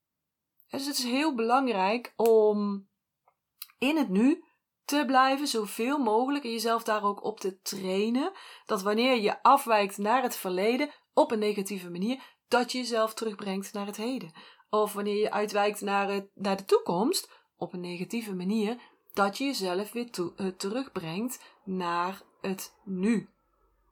Dus 0.68 0.86
het 0.86 0.98
is 0.98 1.04
heel 1.04 1.34
belangrijk 1.34 2.12
om 2.16 2.88
in 3.78 3.96
het 3.96 4.08
nu 4.08 4.44
te 4.86 5.04
blijven, 5.06 5.46
zoveel 5.46 5.98
mogelijk, 5.98 6.44
en 6.44 6.50
jezelf 6.50 6.82
daar 6.82 7.02
ook 7.02 7.24
op 7.24 7.40
te 7.40 7.60
trainen, 7.60 8.32
dat 8.66 8.82
wanneer 8.82 9.20
je 9.20 9.42
afwijkt 9.42 9.98
naar 9.98 10.22
het 10.22 10.36
verleden 10.36 10.90
op 11.14 11.30
een 11.30 11.38
negatieve 11.38 11.90
manier, 11.90 12.22
dat 12.48 12.72
je 12.72 12.78
jezelf 12.78 13.14
terugbrengt 13.14 13.72
naar 13.72 13.86
het 13.86 13.96
heden. 13.96 14.32
Of 14.70 14.92
wanneer 14.92 15.16
je 15.16 15.30
uitwijkt 15.30 15.80
naar, 15.80 16.08
het, 16.08 16.28
naar 16.34 16.56
de 16.56 16.64
toekomst 16.64 17.30
op 17.56 17.72
een 17.72 17.80
negatieve 17.80 18.34
manier, 18.34 18.76
dat 19.12 19.38
je 19.38 19.44
jezelf 19.44 19.92
weer 19.92 20.08
uh, 20.18 20.46
terugbrengt 20.46 21.42
naar 21.64 22.22
het 22.40 22.74
nu. 22.84 23.28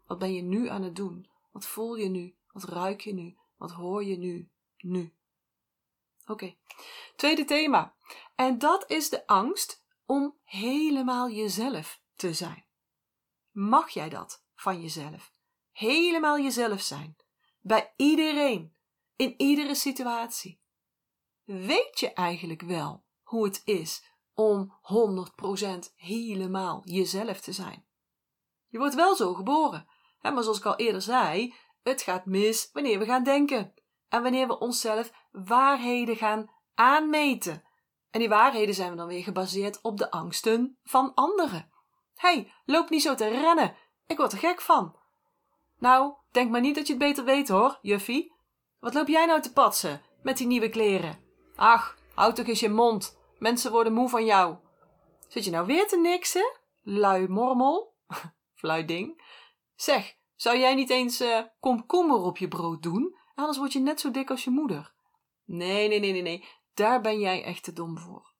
Wat 0.07 0.19
ben 0.19 0.35
je 0.35 0.43
nu 0.43 0.69
aan 0.69 0.83
het 0.83 0.97
doen? 0.97 1.29
Wat 1.53 1.67
voel 1.67 1.95
je 1.95 2.09
nu? 2.09 2.35
Wat 2.53 2.65
ruik 2.65 3.01
je 3.01 3.15
nu? 3.15 3.37
Wat 3.57 3.71
hoor 3.71 4.05
je 4.05 4.19
nu? 4.19 4.49
Nu. 4.79 5.13
Oké. 6.27 6.55
Tweede 7.17 7.45
thema. 7.45 7.95
En 8.35 8.59
dat 8.59 8.91
is 8.91 9.09
de 9.09 9.27
angst 9.27 9.84
om 10.06 10.38
helemaal 10.44 11.30
jezelf 11.30 12.00
te 12.14 12.34
zijn. 12.34 12.66
Mag 13.50 13.90
jij 13.90 14.08
dat 14.08 14.44
van 14.54 14.80
jezelf? 14.80 15.32
Helemaal 15.73 16.38
jezelf 16.38 16.80
zijn. 16.80 17.16
Bij 17.61 17.92
iedereen. 17.96 18.76
In 19.16 19.34
iedere 19.37 19.75
situatie. 19.75 20.62
Weet 21.44 22.00
je 22.00 22.12
eigenlijk 22.12 22.62
wel 22.62 23.04
hoe 23.23 23.44
het 23.44 23.62
is 23.64 24.04
om 24.32 24.78
100% 25.87 25.94
helemaal 25.96 26.82
jezelf 26.84 27.40
te 27.40 27.52
zijn? 27.52 27.87
Je 28.68 28.78
wordt 28.78 28.94
wel 28.94 29.16
zo 29.16 29.34
geboren. 29.34 29.88
Hè? 30.18 30.30
Maar 30.30 30.42
zoals 30.42 30.58
ik 30.58 30.64
al 30.64 30.76
eerder 30.76 31.02
zei, 31.02 31.54
het 31.82 32.02
gaat 32.02 32.26
mis 32.26 32.70
wanneer 32.73 32.99
we 32.99 33.04
gaan 33.04 33.25
denken. 33.25 33.75
En 34.08 34.23
wanneer 34.23 34.46
we 34.46 34.58
onszelf 34.58 35.12
waarheden 35.30 36.16
gaan 36.16 36.50
aanmeten. 36.75 37.62
En 38.14 38.21
die 38.21 38.28
waarheden 38.28 38.75
zijn 38.75 38.90
we 38.90 38.97
dan 38.97 39.06
weer 39.06 39.23
gebaseerd 39.23 39.78
op 39.83 39.99
de 39.99 40.11
angsten 40.11 40.78
van 40.83 41.14
anderen. 41.14 41.71
Hey, 42.14 42.52
loop 42.64 42.90
niet 42.90 43.02
zo 43.02 43.14
te 43.14 43.28
rennen. 43.28 43.76
Ik 44.06 44.16
word 44.16 44.33
er 44.33 44.38
gek 44.38 44.61
van. 44.61 44.97
Nou, 45.78 46.14
denk 46.30 46.50
maar 46.50 46.61
niet 46.61 46.75
dat 46.75 46.87
je 46.87 46.92
het 46.92 47.02
beter 47.02 47.25
weet 47.25 47.49
hoor, 47.49 47.78
juffie. 47.83 48.33
Wat 48.78 48.94
loop 48.94 49.09
jij 49.09 49.26
nou 49.26 49.40
te 49.40 49.52
patsen 49.52 50.02
met 50.23 50.37
die 50.37 50.47
nieuwe 50.47 50.68
kleren? 50.68 51.18
Ach, 51.56 51.97
houd 52.14 52.37
toch 52.37 52.47
eens 52.47 52.61
je 52.61 52.68
mond. 52.68 53.18
Mensen 53.38 53.73
worden 53.73 53.92
moe 53.92 54.09
van 54.09 54.25
jou. 54.25 54.56
Zit 55.28 55.44
je 55.44 55.50
nou 55.50 55.66
weer 55.66 55.88
te 55.88 55.99
niksen? 55.99 56.59
Lui 56.83 57.28
mormel? 57.28 57.94
Flui 58.61 58.85
ding. 58.85 59.23
Zeg, 59.75 60.16
zou 60.35 60.59
jij 60.59 60.75
niet 60.75 60.90
eens 60.90 61.21
uh, 61.21 61.40
komkommer 61.61 62.21
op 62.21 62.38
je 62.38 62.49
brood 62.49 62.83
doen? 62.83 63.16
Anders 63.35 63.59
word 63.59 63.73
je 63.73 63.80
net 63.80 64.00
zo 64.00 64.11
dik 64.11 64.30
als 64.30 64.44
je 64.44 64.50
moeder. 64.50 64.94
Nee, 65.44 65.88
nee, 65.88 66.00
nee, 66.00 66.12
nee, 66.12 66.23
nee. 66.23 66.49
Daar 66.75 67.00
ben 67.00 67.19
jij 67.19 67.45
echt 67.45 67.62
te 67.62 67.73
dom 67.73 67.99
voor. 67.99 68.33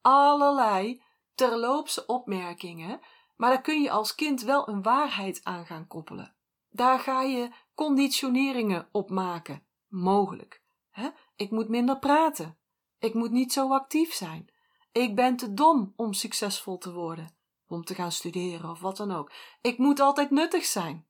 Allerlei 0.00 1.02
terloopse 1.34 2.06
opmerkingen, 2.06 3.00
maar 3.36 3.50
daar 3.50 3.60
kun 3.60 3.82
je 3.82 3.90
als 3.90 4.14
kind 4.14 4.42
wel 4.42 4.68
een 4.68 4.82
waarheid 4.82 5.40
aan 5.44 5.66
gaan 5.66 5.86
koppelen. 5.86 6.34
Daar 6.70 6.98
ga 6.98 7.22
je 7.22 7.50
conditioneringen 7.74 8.88
op 8.92 9.10
maken. 9.10 9.66
Mogelijk. 9.88 10.62
Hè? 10.90 11.10
Ik 11.36 11.50
moet 11.50 11.68
minder 11.68 11.98
praten. 11.98 12.58
Ik 12.98 13.14
moet 13.14 13.30
niet 13.30 13.52
zo 13.52 13.72
actief 13.72 14.12
zijn. 14.12 14.52
Ik 14.92 15.14
ben 15.14 15.36
te 15.36 15.54
dom 15.54 15.92
om 15.96 16.12
succesvol 16.12 16.78
te 16.78 16.92
worden, 16.92 17.36
om 17.66 17.84
te 17.84 17.94
gaan 17.94 18.12
studeren 18.12 18.70
of 18.70 18.80
wat 18.80 18.96
dan 18.96 19.12
ook. 19.12 19.32
Ik 19.60 19.78
moet 19.78 20.00
altijd 20.00 20.30
nuttig 20.30 20.64
zijn. 20.64 21.06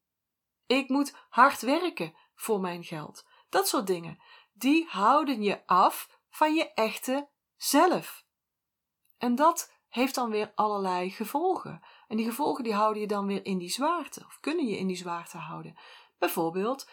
Ik 0.67 0.89
moet 0.89 1.17
hard 1.29 1.61
werken 1.61 2.15
voor 2.35 2.61
mijn 2.61 2.85
geld. 2.85 3.27
Dat 3.49 3.69
soort 3.69 3.87
dingen. 3.87 4.19
Die 4.53 4.87
houden 4.89 5.43
je 5.43 5.67
af 5.67 6.12
van 6.33 6.55
je 6.55 6.73
echte 6.73 7.29
zelf. 7.57 8.25
En 9.19 9.35
dat 9.35 9.73
heeft 9.89 10.15
dan 10.15 10.31
weer 10.31 10.53
allerlei 10.55 11.11
gevolgen. 11.11 11.83
En 12.09 12.17
die 12.17 12.27
gevolgen 12.27 12.65
die 12.65 12.75
houden 12.75 13.01
je 13.01 13.09
dan 13.09 13.27
weer 13.27 13.45
in 13.45 13.59
die 13.59 13.71
zwaarte, 13.71 14.25
of 14.27 14.41
kunnen 14.41 14.67
je 14.67 14.79
in 14.79 14.87
die 14.87 14.97
zwaarte 14.97 15.39
houden. 15.39 15.77
Bijvoorbeeld 16.19 16.89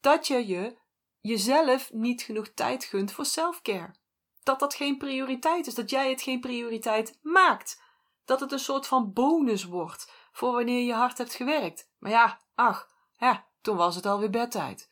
dat 0.00 0.26
je 0.26 0.46
je 0.46 0.78
jezelf 1.20 1.92
niet 1.92 2.22
genoeg 2.22 2.48
tijd 2.48 2.84
gunt 2.84 3.12
voor 3.12 3.24
selfcare. 3.24 3.94
Dat 4.42 4.60
dat 4.60 4.74
geen 4.74 4.98
prioriteit 4.98 5.66
is, 5.66 5.74
dat 5.74 5.90
jij 5.90 6.10
het 6.10 6.22
geen 6.22 6.40
prioriteit 6.40 7.18
maakt. 7.22 7.82
Dat 8.24 8.40
het 8.40 8.52
een 8.52 8.58
soort 8.58 8.86
van 8.86 9.12
bonus 9.12 9.64
wordt 9.64 10.12
voor 10.32 10.52
wanneer 10.52 10.84
je 10.84 10.94
hard 10.94 11.18
hebt 11.18 11.34
gewerkt. 11.34 11.90
Maar 11.98 12.10
ja, 12.10 12.40
ach, 12.54 12.90
ja, 13.16 13.46
toen 13.60 13.76
was 13.76 13.94
het 13.94 14.06
alweer 14.06 14.30
bedtijd. 14.30 14.90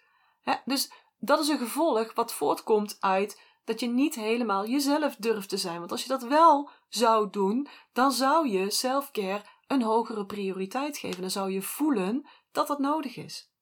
dus 0.64 0.92
dat 1.18 1.40
is 1.40 1.48
een 1.48 1.58
gevolg 1.58 2.14
wat 2.14 2.32
voortkomt 2.32 2.96
uit 3.00 3.40
dat 3.64 3.80
je 3.80 3.86
niet 3.86 4.14
helemaal 4.14 4.66
jezelf 4.66 5.16
durft 5.16 5.48
te 5.48 5.56
zijn. 5.56 5.78
Want 5.78 5.90
als 5.90 6.02
je 6.02 6.08
dat 6.08 6.22
wel 6.22 6.70
zou 6.88 7.30
doen, 7.30 7.68
dan 7.92 8.12
zou 8.12 8.48
je 8.48 8.70
selfcare 8.70 9.44
een 9.66 9.82
hogere 9.82 10.26
prioriteit 10.26 10.98
geven. 10.98 11.20
Dan 11.20 11.30
zou 11.30 11.50
je 11.50 11.62
voelen 11.62 12.26
dat 12.52 12.66
dat 12.66 12.78
nodig 12.78 13.16
is. 13.16 13.52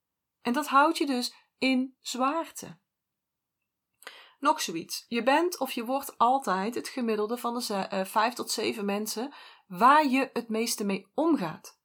En 0.42 0.52
dat 0.52 0.66
houdt 0.66 0.98
je 0.98 1.06
dus 1.06 1.34
in 1.58 1.96
zwaarte. 2.00 2.78
Nog 4.38 4.60
zoiets. 4.60 5.04
Je 5.08 5.22
bent 5.22 5.58
of 5.58 5.72
je 5.72 5.84
wordt 5.84 6.18
altijd 6.18 6.74
het 6.74 6.88
gemiddelde 6.88 7.36
van 7.36 7.54
de 7.54 7.88
uh, 7.92 8.04
vijf 8.04 8.34
tot 8.34 8.50
zeven 8.50 8.84
mensen 8.84 9.32
waar 9.66 10.06
je 10.06 10.30
het 10.32 10.48
meeste 10.48 10.84
mee 10.84 11.06
omgaat. 11.14 11.78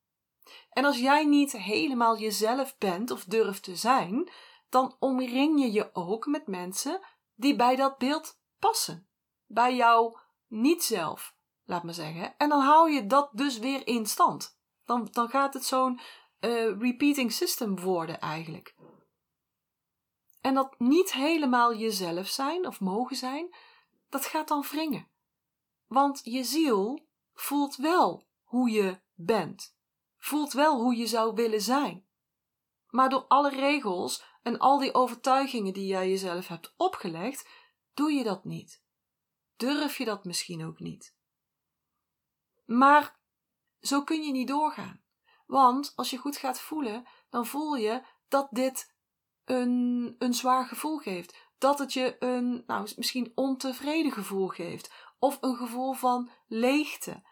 En 0.69 0.85
als 0.85 0.99
jij 0.99 1.25
niet 1.25 1.51
helemaal 1.51 2.17
jezelf 2.17 2.77
bent 2.77 3.11
of 3.11 3.23
durft 3.23 3.63
te 3.63 3.75
zijn, 3.75 4.31
dan 4.69 4.95
omring 4.99 5.59
je 5.59 5.71
je 5.71 5.89
ook 5.93 6.25
met 6.25 6.47
mensen 6.47 6.99
die 7.35 7.55
bij 7.55 7.75
dat 7.75 7.97
beeld 7.97 8.39
passen. 8.59 9.07
Bij 9.45 9.75
jou 9.75 10.17
niet 10.47 10.83
zelf, 10.83 11.35
laat 11.63 11.83
maar 11.83 11.93
zeggen. 11.93 12.37
En 12.37 12.49
dan 12.49 12.61
hou 12.61 12.91
je 12.91 13.05
dat 13.05 13.29
dus 13.33 13.57
weer 13.57 13.87
in 13.87 14.05
stand. 14.05 14.59
Dan, 14.85 15.07
dan 15.11 15.29
gaat 15.29 15.53
het 15.53 15.65
zo'n 15.65 15.99
uh, 16.39 16.79
repeating 16.79 17.31
system 17.31 17.79
worden 17.79 18.19
eigenlijk. 18.19 18.75
En 20.41 20.53
dat 20.53 20.79
niet 20.79 21.13
helemaal 21.13 21.75
jezelf 21.75 22.27
zijn 22.27 22.67
of 22.67 22.79
mogen 22.79 23.15
zijn, 23.15 23.55
dat 24.09 24.25
gaat 24.25 24.47
dan 24.47 24.61
wringen. 24.71 25.07
Want 25.87 26.21
je 26.23 26.43
ziel 26.43 27.07
voelt 27.33 27.75
wel 27.75 28.27
hoe 28.43 28.69
je 28.69 29.01
bent, 29.13 29.77
voelt 30.17 30.53
wel 30.53 30.81
hoe 30.81 30.95
je 30.95 31.07
zou 31.07 31.35
willen 31.35 31.61
zijn. 31.61 32.07
Maar 32.89 33.09
door 33.09 33.25
alle 33.27 33.49
regels 33.49 34.23
en 34.45 34.59
al 34.59 34.79
die 34.79 34.93
overtuigingen 34.93 35.73
die 35.73 35.85
jij 35.85 36.09
jezelf 36.09 36.47
hebt 36.47 36.73
opgelegd, 36.77 37.49
doe 37.93 38.11
je 38.11 38.23
dat 38.23 38.43
niet. 38.43 38.83
Durf 39.55 39.97
je 39.97 40.05
dat 40.05 40.25
misschien 40.25 40.65
ook 40.65 40.79
niet. 40.79 41.15
Maar 42.65 43.19
zo 43.81 44.03
kun 44.03 44.23
je 44.23 44.31
niet 44.31 44.47
doorgaan. 44.47 45.03
Want 45.45 45.93
als 45.95 46.09
je 46.09 46.17
goed 46.17 46.37
gaat 46.37 46.59
voelen, 46.59 47.07
dan 47.29 47.45
voel 47.45 47.75
je 47.75 48.01
dat 48.27 48.47
dit 48.51 48.95
een, 49.45 50.15
een 50.19 50.33
zwaar 50.33 50.65
gevoel 50.65 50.97
geeft. 50.97 51.35
Dat 51.57 51.79
het 51.79 51.93
je 51.93 52.15
een, 52.19 52.63
nou, 52.67 52.89
misschien 52.95 53.31
ontevreden 53.35 54.11
gevoel 54.11 54.47
geeft. 54.47 54.91
Of 55.19 55.37
een 55.41 55.55
gevoel 55.55 55.93
van 55.93 56.29
leegte. 56.47 57.23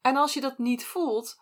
En 0.00 0.16
als 0.16 0.34
je 0.34 0.40
dat 0.40 0.58
niet 0.58 0.84
voelt, 0.84 1.40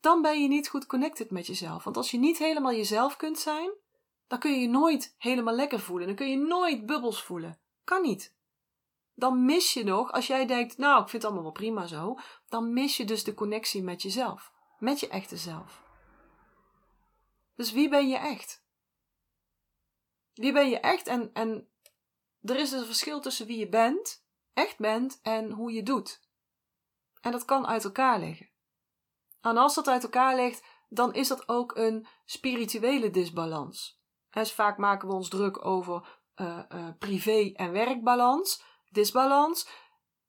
dan 0.00 0.22
ben 0.22 0.42
je 0.42 0.48
niet 0.48 0.68
goed 0.68 0.86
connected 0.86 1.30
met 1.30 1.46
jezelf. 1.46 1.84
Want 1.84 1.96
als 1.96 2.10
je 2.10 2.18
niet 2.18 2.38
helemaal 2.38 2.72
jezelf 2.72 3.16
kunt 3.16 3.38
zijn, 3.38 3.70
dan 4.30 4.38
kun 4.38 4.52
je 4.52 4.60
je 4.60 4.68
nooit 4.68 5.14
helemaal 5.18 5.54
lekker 5.54 5.80
voelen. 5.80 6.06
Dan 6.06 6.16
kun 6.16 6.30
je 6.30 6.36
nooit 6.36 6.86
bubbels 6.86 7.22
voelen. 7.22 7.60
Kan 7.84 8.02
niet. 8.02 8.36
Dan 9.14 9.44
mis 9.44 9.72
je 9.72 9.84
nog, 9.84 10.12
als 10.12 10.26
jij 10.26 10.46
denkt, 10.46 10.78
nou, 10.78 11.02
ik 11.02 11.08
vind 11.08 11.22
het 11.22 11.24
allemaal 11.24 11.42
wel 11.42 11.52
prima 11.52 11.86
zo, 11.86 12.18
dan 12.48 12.72
mis 12.72 12.96
je 12.96 13.04
dus 13.04 13.24
de 13.24 13.34
connectie 13.34 13.82
met 13.82 14.02
jezelf. 14.02 14.52
Met 14.78 15.00
je 15.00 15.08
echte 15.08 15.36
zelf. 15.36 15.82
Dus 17.54 17.72
wie 17.72 17.88
ben 17.88 18.08
je 18.08 18.16
echt? 18.16 18.64
Wie 20.34 20.52
ben 20.52 20.68
je 20.68 20.80
echt? 20.80 21.06
En, 21.06 21.30
en 21.32 21.68
er 22.42 22.56
is 22.56 22.70
dus 22.70 22.80
een 22.80 22.86
verschil 22.86 23.20
tussen 23.20 23.46
wie 23.46 23.58
je 23.58 23.68
bent, 23.68 24.24
echt 24.52 24.78
bent, 24.78 25.18
en 25.22 25.50
hoe 25.50 25.72
je 25.72 25.82
doet. 25.82 26.20
En 27.20 27.32
dat 27.32 27.44
kan 27.44 27.66
uit 27.66 27.84
elkaar 27.84 28.18
liggen. 28.18 28.48
En 29.40 29.56
als 29.56 29.74
dat 29.74 29.88
uit 29.88 30.02
elkaar 30.02 30.36
ligt, 30.36 30.62
dan 30.88 31.14
is 31.14 31.28
dat 31.28 31.48
ook 31.48 31.76
een 31.76 32.06
spirituele 32.24 33.10
disbalans. 33.10 33.99
Dus 34.30 34.52
vaak 34.52 34.78
maken 34.78 35.08
we 35.08 35.14
ons 35.14 35.28
druk 35.28 35.64
over 35.64 36.20
uh, 36.36 36.62
uh, 36.74 36.88
privé- 36.98 37.52
en 37.54 37.72
werkbalans, 37.72 38.62
disbalans. 38.90 39.68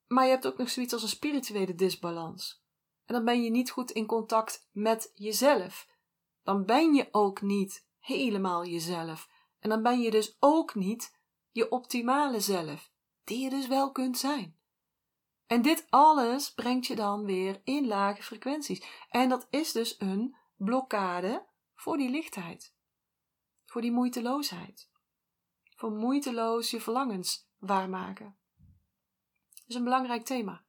Maar 0.08 0.25
je 0.25 0.31
hebt 0.31 0.48
ook 0.48 0.58
nog 0.58 0.70
zoiets 0.70 0.93
als 0.93 1.01
een 1.01 1.08
spirituele 1.08 1.75
disbalans. 1.75 2.63
En 3.05 3.13
dan 3.13 3.25
ben 3.25 3.43
je 3.43 3.50
niet 3.50 3.72
goed 3.72 3.91
in 3.91 4.05
contact 4.05 4.70
met 4.72 5.12
jezelf. 5.13 5.88
Dan 6.43 6.65
ben 6.65 6.93
je 6.93 7.08
ook 7.12 7.41
niet 7.41 7.88
helemaal 8.00 8.65
jezelf. 8.65 9.29
En 9.60 9.70
dan 9.70 9.84
ben 9.84 10.00
je 10.00 10.12
dus 10.12 10.38
ook 10.39 10.75
niet 10.75 11.20
je 11.51 11.72
optimale 11.72 12.39
zelf, 12.39 12.91
die 13.24 13.43
je 13.43 13.50
dus 13.50 13.67
wel 13.67 13.91
kunt 13.91 14.17
zijn. 14.17 14.60
En 15.48 15.62
dit 15.62 15.88
alles 15.89 16.54
brengt 16.54 16.88
je 16.88 16.95
dan 16.95 17.25
weer 17.25 17.62
in 17.63 17.88
lage 17.88 18.23
frequenties. 18.23 18.84
En 19.10 19.30
dat 19.30 19.47
is 19.49 19.71
dus 19.71 19.95
een 19.99 20.36
blokkade 20.56 21.45
voor 21.75 21.97
die 21.97 22.10
lichtheid. 22.10 22.75
Voor 23.71 23.81
die 23.81 23.91
moeiteloosheid. 23.91 24.89
Voor 25.75 25.91
moeiteloos 25.91 26.71
je 26.71 26.81
verlangens 26.81 27.47
waarmaken. 27.60 28.36
Dat 29.53 29.67
is 29.67 29.75
een 29.75 29.84
belangrijk 29.84 30.25
thema. 30.25 30.63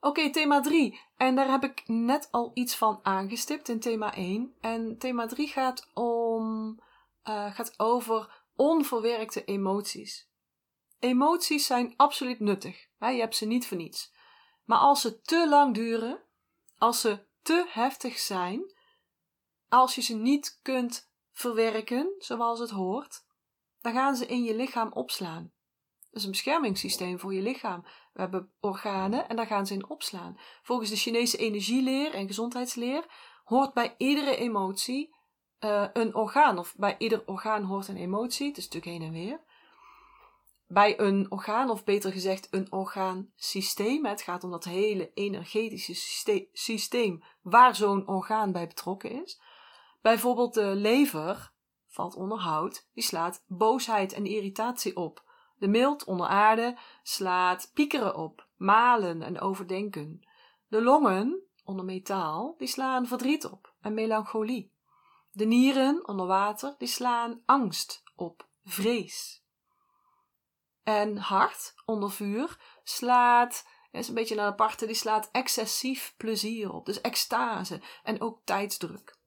Oké, 0.00 0.30
thema 0.30 0.60
3. 0.60 1.00
En 1.16 1.34
daar 1.34 1.50
heb 1.50 1.64
ik 1.64 1.82
net 1.86 2.28
al 2.30 2.50
iets 2.54 2.76
van 2.76 3.00
aangestipt 3.02 3.68
in 3.68 3.80
thema 3.80 4.14
1. 4.14 4.54
En 4.60 4.98
thema 4.98 5.26
3 5.26 5.48
gaat 5.48 5.90
om 5.94 6.78
uh, 7.24 7.54
gaat 7.54 7.78
over 7.78 8.44
onverwerkte 8.56 9.44
emoties. 9.44 10.28
Emoties 10.98 11.66
zijn 11.66 11.94
absoluut 11.96 12.40
nuttig. 12.40 12.88
Hè? 12.98 13.08
Je 13.08 13.20
hebt 13.20 13.36
ze 13.36 13.46
niet 13.46 13.66
voor 13.66 13.76
niets. 13.76 14.12
Maar 14.64 14.78
als 14.78 15.00
ze 15.00 15.20
te 15.20 15.48
lang 15.48 15.74
duren, 15.74 16.22
als 16.78 17.00
ze 17.00 17.26
te 17.42 17.66
heftig 17.68 18.18
zijn, 18.18 18.72
als 19.68 19.94
je 19.94 20.02
ze 20.02 20.14
niet 20.14 20.58
kunt 20.62 21.07
verwerken 21.38 22.14
zoals 22.18 22.58
het 22.58 22.70
hoort, 22.70 23.24
dan 23.80 23.92
gaan 23.92 24.16
ze 24.16 24.26
in 24.26 24.42
je 24.42 24.56
lichaam 24.56 24.92
opslaan. 24.92 25.52
Dat 26.10 26.20
is 26.20 26.24
een 26.24 26.30
beschermingssysteem 26.30 27.18
voor 27.18 27.34
je 27.34 27.42
lichaam. 27.42 27.82
We 28.12 28.20
hebben 28.20 28.52
organen 28.60 29.28
en 29.28 29.36
daar 29.36 29.46
gaan 29.46 29.66
ze 29.66 29.74
in 29.74 29.90
opslaan. 29.90 30.38
Volgens 30.62 30.90
de 30.90 30.96
Chinese 30.96 31.36
energieleer 31.36 32.14
en 32.14 32.26
gezondheidsleer 32.26 33.04
hoort 33.44 33.74
bij 33.74 33.94
iedere 33.96 34.36
emotie 34.36 35.14
uh, 35.60 35.86
een 35.92 36.14
orgaan, 36.14 36.58
of 36.58 36.74
bij 36.76 36.94
ieder 36.98 37.22
orgaan 37.26 37.62
hoort 37.62 37.88
een 37.88 37.96
emotie, 37.96 38.48
het 38.48 38.56
is 38.56 38.68
natuurlijk 38.68 38.92
heen 38.92 39.08
en 39.08 39.20
weer. 39.20 39.40
Bij 40.66 41.00
een 41.00 41.26
orgaan, 41.30 41.70
of 41.70 41.84
beter 41.84 42.12
gezegd 42.12 42.48
een 42.50 42.72
orgaansysteem, 42.72 44.06
het 44.06 44.22
gaat 44.22 44.44
om 44.44 44.50
dat 44.50 44.64
hele 44.64 45.10
energetische 45.14 45.94
systeem 46.52 47.22
waar 47.42 47.74
zo'n 47.76 48.08
orgaan 48.08 48.52
bij 48.52 48.66
betrokken 48.66 49.22
is. 49.22 49.40
Bijvoorbeeld 50.00 50.54
de 50.54 50.74
lever 50.74 51.52
valt 51.86 52.14
onder 52.14 52.38
hout, 52.38 52.88
die 52.94 53.04
slaat 53.04 53.44
boosheid 53.46 54.12
en 54.12 54.26
irritatie 54.26 54.96
op. 54.96 55.26
De 55.56 55.68
milt 55.68 56.04
onder 56.04 56.26
aarde 56.26 56.78
slaat 57.02 57.70
piekeren 57.74 58.16
op, 58.16 58.46
malen 58.56 59.22
en 59.22 59.40
overdenken. 59.40 60.28
De 60.68 60.82
longen 60.82 61.42
onder 61.64 61.84
metaal, 61.84 62.54
die 62.58 62.68
slaan 62.68 63.06
verdriet 63.06 63.44
op 63.44 63.72
en 63.80 63.94
melancholie. 63.94 64.72
De 65.32 65.44
nieren 65.44 66.08
onder 66.08 66.26
water 66.26 66.74
die 66.78 66.88
slaan 66.88 67.42
angst 67.44 68.02
op, 68.16 68.48
vrees. 68.64 69.42
En 70.82 71.16
hart 71.16 71.74
onder 71.84 72.10
vuur 72.10 72.80
slaat, 72.84 73.66
is 73.90 74.08
een 74.08 74.14
beetje 74.14 74.34
een 74.34 74.40
aparte, 74.40 74.86
die 74.86 74.94
slaat 74.94 75.28
excessief 75.32 76.14
plezier 76.16 76.72
op. 76.72 76.86
Dus 76.86 77.00
extase 77.00 77.82
en 78.02 78.20
ook 78.20 78.40
tijdsdruk. 78.44 79.17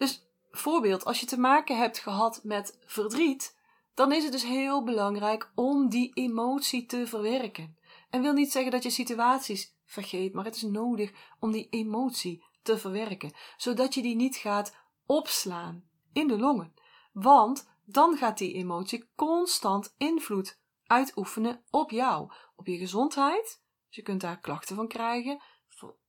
Dus 0.00 0.26
voorbeeld, 0.50 1.04
als 1.04 1.20
je 1.20 1.26
te 1.26 1.38
maken 1.38 1.78
hebt 1.78 1.98
gehad 1.98 2.40
met 2.42 2.78
verdriet, 2.86 3.58
dan 3.94 4.12
is 4.12 4.22
het 4.22 4.32
dus 4.32 4.42
heel 4.42 4.84
belangrijk 4.84 5.52
om 5.54 5.88
die 5.88 6.10
emotie 6.14 6.86
te 6.86 7.06
verwerken. 7.06 7.76
En 8.10 8.22
wil 8.22 8.32
niet 8.32 8.52
zeggen 8.52 8.72
dat 8.72 8.82
je 8.82 8.90
situaties 8.90 9.76
vergeet, 9.84 10.32
maar 10.32 10.44
het 10.44 10.56
is 10.56 10.62
nodig 10.62 11.12
om 11.40 11.50
die 11.50 11.66
emotie 11.70 12.44
te 12.62 12.78
verwerken, 12.78 13.32
zodat 13.56 13.94
je 13.94 14.02
die 14.02 14.16
niet 14.16 14.36
gaat 14.36 14.76
opslaan 15.06 15.84
in 16.12 16.28
de 16.28 16.38
longen. 16.38 16.74
Want 17.12 17.70
dan 17.84 18.16
gaat 18.16 18.38
die 18.38 18.54
emotie 18.54 19.08
constant 19.16 19.94
invloed 19.98 20.60
uitoefenen 20.86 21.64
op 21.70 21.90
jou, 21.90 22.32
op 22.56 22.66
je 22.66 22.78
gezondheid. 22.78 23.62
Dus 23.86 23.96
je 23.96 24.02
kunt 24.02 24.20
daar 24.20 24.40
klachten 24.40 24.76
van 24.76 24.88
krijgen, 24.88 25.40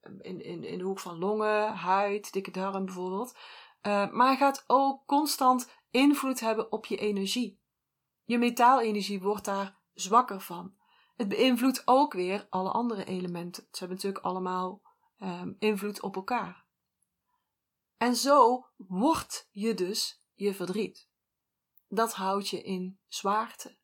in, 0.02 0.42
in, 0.42 0.64
in 0.64 0.78
de 0.78 0.84
hoek 0.84 1.00
van 1.00 1.18
longen, 1.18 1.74
huid, 1.74 2.34
dikke 2.34 2.52
darm 2.52 2.86
bijvoorbeeld. 2.86 3.36
Uh, 3.82 4.12
maar 4.12 4.38
gaat 4.38 4.64
ook 4.68 5.06
constant 5.06 5.70
invloed 5.90 6.40
hebben 6.40 6.72
op 6.72 6.86
je 6.86 6.98
energie. 6.98 7.60
Je 8.24 8.38
metaalenergie 8.38 9.22
wordt 9.22 9.46
daar 9.46 9.80
zwakker 9.94 10.42
van. 10.42 10.76
Het 11.16 11.28
beïnvloedt 11.28 11.82
ook 11.86 12.14
weer 12.14 12.48
alle 12.50 12.72
andere 12.72 13.06
elementen. 13.06 13.64
Ze 13.64 13.80
hebben 13.80 13.96
natuurlijk 13.96 14.26
allemaal 14.26 14.82
um, 15.20 15.56
invloed 15.60 16.02
op 16.02 16.16
elkaar. 16.16 16.66
En 17.98 18.16
zo 18.16 18.66
wordt 18.78 19.48
je 19.52 19.74
dus 19.74 20.24
je 20.34 20.54
verdriet. 20.54 21.10
Dat 21.88 22.14
houdt 22.14 22.50
je 22.50 22.62
in 22.62 23.00
zwaarte. 23.08 23.78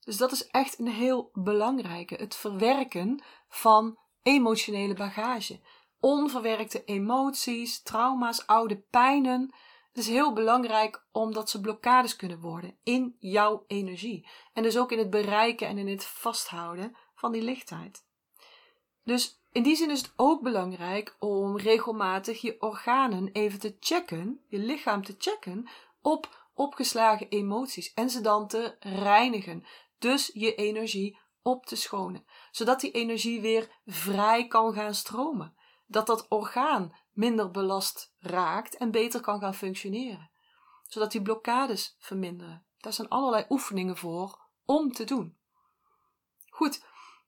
Dus 0.00 0.16
dat 0.16 0.32
is 0.32 0.46
echt 0.46 0.78
een 0.78 0.88
heel 0.88 1.30
belangrijke. 1.32 2.14
Het 2.14 2.34
verwerken 2.34 3.22
van 3.48 3.98
emotionele 4.22 4.94
bagage. 4.94 5.60
Onverwerkte 6.00 6.84
emoties, 6.84 7.82
trauma's, 7.82 8.46
oude 8.46 8.76
pijnen. 8.90 9.54
Het 9.88 9.98
is 9.98 10.08
heel 10.08 10.32
belangrijk 10.32 11.04
omdat 11.12 11.50
ze 11.50 11.60
blokkades 11.60 12.16
kunnen 12.16 12.40
worden 12.40 12.76
in 12.82 13.16
jouw 13.18 13.64
energie. 13.66 14.28
En 14.52 14.62
dus 14.62 14.78
ook 14.78 14.92
in 14.92 14.98
het 14.98 15.10
bereiken 15.10 15.66
en 15.66 15.78
in 15.78 15.88
het 15.88 16.04
vasthouden 16.04 16.96
van 17.14 17.32
die 17.32 17.42
lichtheid. 17.42 18.04
Dus 19.04 19.40
in 19.52 19.62
die 19.62 19.76
zin 19.76 19.90
is 19.90 20.00
het 20.00 20.12
ook 20.16 20.42
belangrijk 20.42 21.16
om 21.18 21.56
regelmatig 21.56 22.40
je 22.40 22.56
organen 22.60 23.28
even 23.32 23.58
te 23.58 23.76
checken, 23.80 24.40
je 24.48 24.58
lichaam 24.58 25.04
te 25.04 25.14
checken, 25.18 25.68
op 26.02 26.48
opgeslagen 26.54 27.28
emoties 27.28 27.92
en 27.94 28.10
ze 28.10 28.20
dan 28.20 28.48
te 28.48 28.76
reinigen. 28.80 29.64
Dus 29.98 30.30
je 30.34 30.54
energie 30.54 31.18
op 31.42 31.66
te 31.66 31.76
schonen, 31.76 32.24
zodat 32.50 32.80
die 32.80 32.90
energie 32.90 33.40
weer 33.40 33.68
vrij 33.86 34.46
kan 34.46 34.72
gaan 34.72 34.94
stromen. 34.94 35.54
Dat 35.90 36.06
dat 36.06 36.26
orgaan 36.28 36.96
minder 37.12 37.50
belast 37.50 38.14
raakt 38.18 38.76
en 38.76 38.90
beter 38.90 39.20
kan 39.20 39.40
gaan 39.40 39.54
functioneren. 39.54 40.30
Zodat 40.86 41.12
die 41.12 41.22
blokkades 41.22 41.96
verminderen. 41.98 42.66
Daar 42.78 42.92
zijn 42.92 43.08
allerlei 43.08 43.44
oefeningen 43.48 43.96
voor 43.96 44.38
om 44.64 44.92
te 44.92 45.04
doen. 45.04 45.38
Goed, 46.48 46.84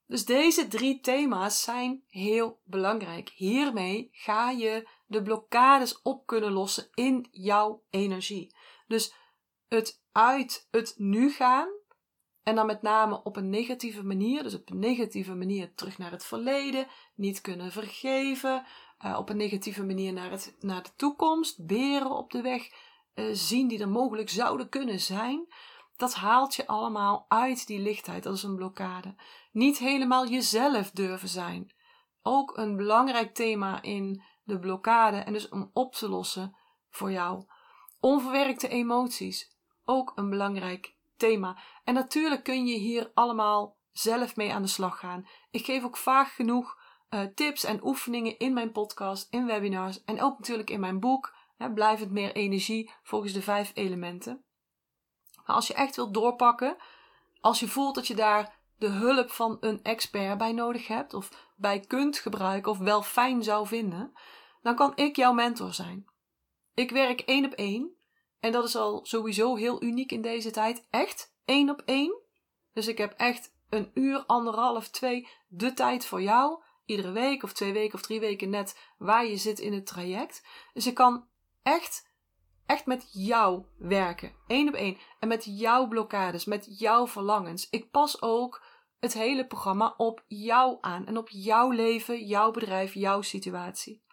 dus 0.06 0.24
deze 0.24 0.68
drie 0.68 1.00
thema's 1.00 1.62
zijn 1.62 2.04
heel 2.06 2.60
belangrijk. 2.64 3.28
Hiermee 3.28 4.08
ga 4.12 4.50
je 4.50 4.88
de 5.06 5.22
blokkades 5.22 6.02
op 6.02 6.26
kunnen 6.26 6.52
lossen 6.52 6.88
in 6.94 7.28
jouw 7.30 7.82
energie. 7.90 8.56
Dus 8.86 9.14
het 9.68 10.02
uit 10.12 10.68
het 10.70 10.94
nu 10.96 11.30
gaan 11.30 11.68
en 12.42 12.54
dan 12.54 12.66
met 12.66 12.82
name 12.82 13.22
op 13.22 13.36
een 13.36 13.50
negatieve 13.50 14.04
manier, 14.04 14.42
dus 14.42 14.54
op 14.54 14.70
een 14.70 14.78
negatieve 14.78 15.34
manier 15.34 15.74
terug 15.74 15.98
naar 15.98 16.10
het 16.10 16.24
verleden, 16.24 16.86
niet 17.14 17.40
kunnen 17.40 17.72
vergeven, 17.72 18.66
uh, 19.04 19.18
op 19.18 19.28
een 19.28 19.36
negatieve 19.36 19.84
manier 19.84 20.12
naar, 20.12 20.30
het, 20.30 20.56
naar 20.60 20.82
de 20.82 20.90
toekomst, 20.96 21.66
beren 21.66 22.10
op 22.10 22.30
de 22.30 22.42
weg 22.42 22.70
uh, 23.14 23.28
zien 23.32 23.68
die 23.68 23.80
er 23.80 23.88
mogelijk 23.88 24.30
zouden 24.30 24.68
kunnen 24.68 25.00
zijn. 25.00 25.46
Dat 25.96 26.14
haalt 26.14 26.54
je 26.54 26.66
allemaal 26.66 27.24
uit 27.28 27.66
die 27.66 27.78
lichtheid. 27.78 28.22
Dat 28.22 28.34
is 28.34 28.42
een 28.42 28.56
blokkade. 28.56 29.14
Niet 29.52 29.78
helemaal 29.78 30.26
jezelf 30.26 30.90
durven 30.90 31.28
zijn. 31.28 31.72
Ook 32.22 32.56
een 32.56 32.76
belangrijk 32.76 33.34
thema 33.34 33.82
in 33.82 34.22
de 34.44 34.58
blokkade 34.58 35.16
en 35.16 35.32
dus 35.32 35.48
om 35.48 35.70
op 35.72 35.94
te 35.94 36.08
lossen 36.08 36.56
voor 36.90 37.12
jou. 37.12 37.44
Onverwerkte 38.00 38.68
emoties. 38.68 39.56
Ook 39.84 40.12
een 40.14 40.30
belangrijk 40.30 40.96
thema. 41.22 41.56
En 41.84 41.94
natuurlijk 41.94 42.42
kun 42.42 42.66
je 42.66 42.78
hier 42.78 43.10
allemaal 43.14 43.76
zelf 43.92 44.36
mee 44.36 44.52
aan 44.52 44.62
de 44.62 44.68
slag 44.68 44.98
gaan. 44.98 45.26
Ik 45.50 45.64
geef 45.64 45.84
ook 45.84 45.96
vaak 45.96 46.28
genoeg 46.28 46.78
uh, 47.10 47.20
tips 47.34 47.64
en 47.64 47.84
oefeningen 47.84 48.38
in 48.38 48.52
mijn 48.52 48.72
podcast, 48.72 49.26
in 49.30 49.46
webinars 49.46 50.04
en 50.04 50.22
ook 50.22 50.38
natuurlijk 50.38 50.70
in 50.70 50.80
mijn 50.80 51.00
boek. 51.00 51.34
Hè, 51.56 51.72
Blijf 51.72 52.00
het 52.00 52.10
meer 52.10 52.32
energie 52.32 52.90
volgens 53.02 53.32
de 53.32 53.42
vijf 53.42 53.70
elementen. 53.74 54.44
Maar 55.46 55.56
als 55.56 55.66
je 55.66 55.74
echt 55.74 55.96
wilt 55.96 56.14
doorpakken, 56.14 56.76
als 57.40 57.60
je 57.60 57.68
voelt 57.68 57.94
dat 57.94 58.06
je 58.06 58.14
daar 58.14 58.58
de 58.78 58.88
hulp 58.88 59.30
van 59.30 59.56
een 59.60 59.82
expert 59.82 60.38
bij 60.38 60.52
nodig 60.52 60.86
hebt, 60.86 61.14
of 61.14 61.52
bij 61.56 61.80
kunt 61.80 62.18
gebruiken, 62.18 62.72
of 62.72 62.78
wel 62.78 63.02
fijn 63.02 63.42
zou 63.42 63.66
vinden, 63.66 64.12
dan 64.62 64.74
kan 64.74 64.92
ik 64.94 65.16
jouw 65.16 65.32
mentor 65.32 65.74
zijn. 65.74 66.04
Ik 66.74 66.90
werk 66.90 67.20
één 67.20 67.44
op 67.44 67.52
één, 67.52 67.96
en 68.42 68.52
dat 68.52 68.64
is 68.64 68.76
al 68.76 69.00
sowieso 69.02 69.54
heel 69.54 69.82
uniek 69.82 70.12
in 70.12 70.22
deze 70.22 70.50
tijd. 70.50 70.86
Echt 70.90 71.34
één 71.44 71.70
op 71.70 71.82
één. 71.84 72.20
Dus 72.72 72.88
ik 72.88 72.98
heb 72.98 73.12
echt 73.16 73.54
een 73.68 73.90
uur, 73.94 74.24
anderhalf, 74.26 74.88
twee 74.88 75.28
de 75.48 75.72
tijd 75.72 76.06
voor 76.06 76.22
jou. 76.22 76.62
Iedere 76.84 77.12
week 77.12 77.42
of 77.42 77.52
twee 77.52 77.72
weken 77.72 77.94
of 77.94 78.02
drie 78.02 78.20
weken 78.20 78.50
net 78.50 78.78
waar 78.98 79.26
je 79.26 79.36
zit 79.36 79.58
in 79.58 79.72
het 79.72 79.86
traject. 79.86 80.46
Dus 80.72 80.86
ik 80.86 80.94
kan 80.94 81.26
echt 81.62 82.10
echt 82.66 82.86
met 82.86 83.08
jou 83.12 83.64
werken. 83.78 84.32
één 84.46 84.68
op 84.68 84.74
één. 84.74 84.98
En 85.18 85.28
met 85.28 85.44
jouw 85.44 85.88
blokkades, 85.88 86.44
met 86.44 86.78
jouw 86.78 87.06
verlangens. 87.06 87.68
Ik 87.70 87.90
pas 87.90 88.22
ook 88.22 88.64
het 89.00 89.12
hele 89.12 89.46
programma 89.46 89.94
op 89.96 90.24
jou 90.26 90.78
aan. 90.80 91.06
En 91.06 91.16
op 91.16 91.28
jouw 91.28 91.70
leven, 91.70 92.26
jouw 92.26 92.50
bedrijf, 92.50 92.94
jouw 92.94 93.22
situatie. 93.22 94.04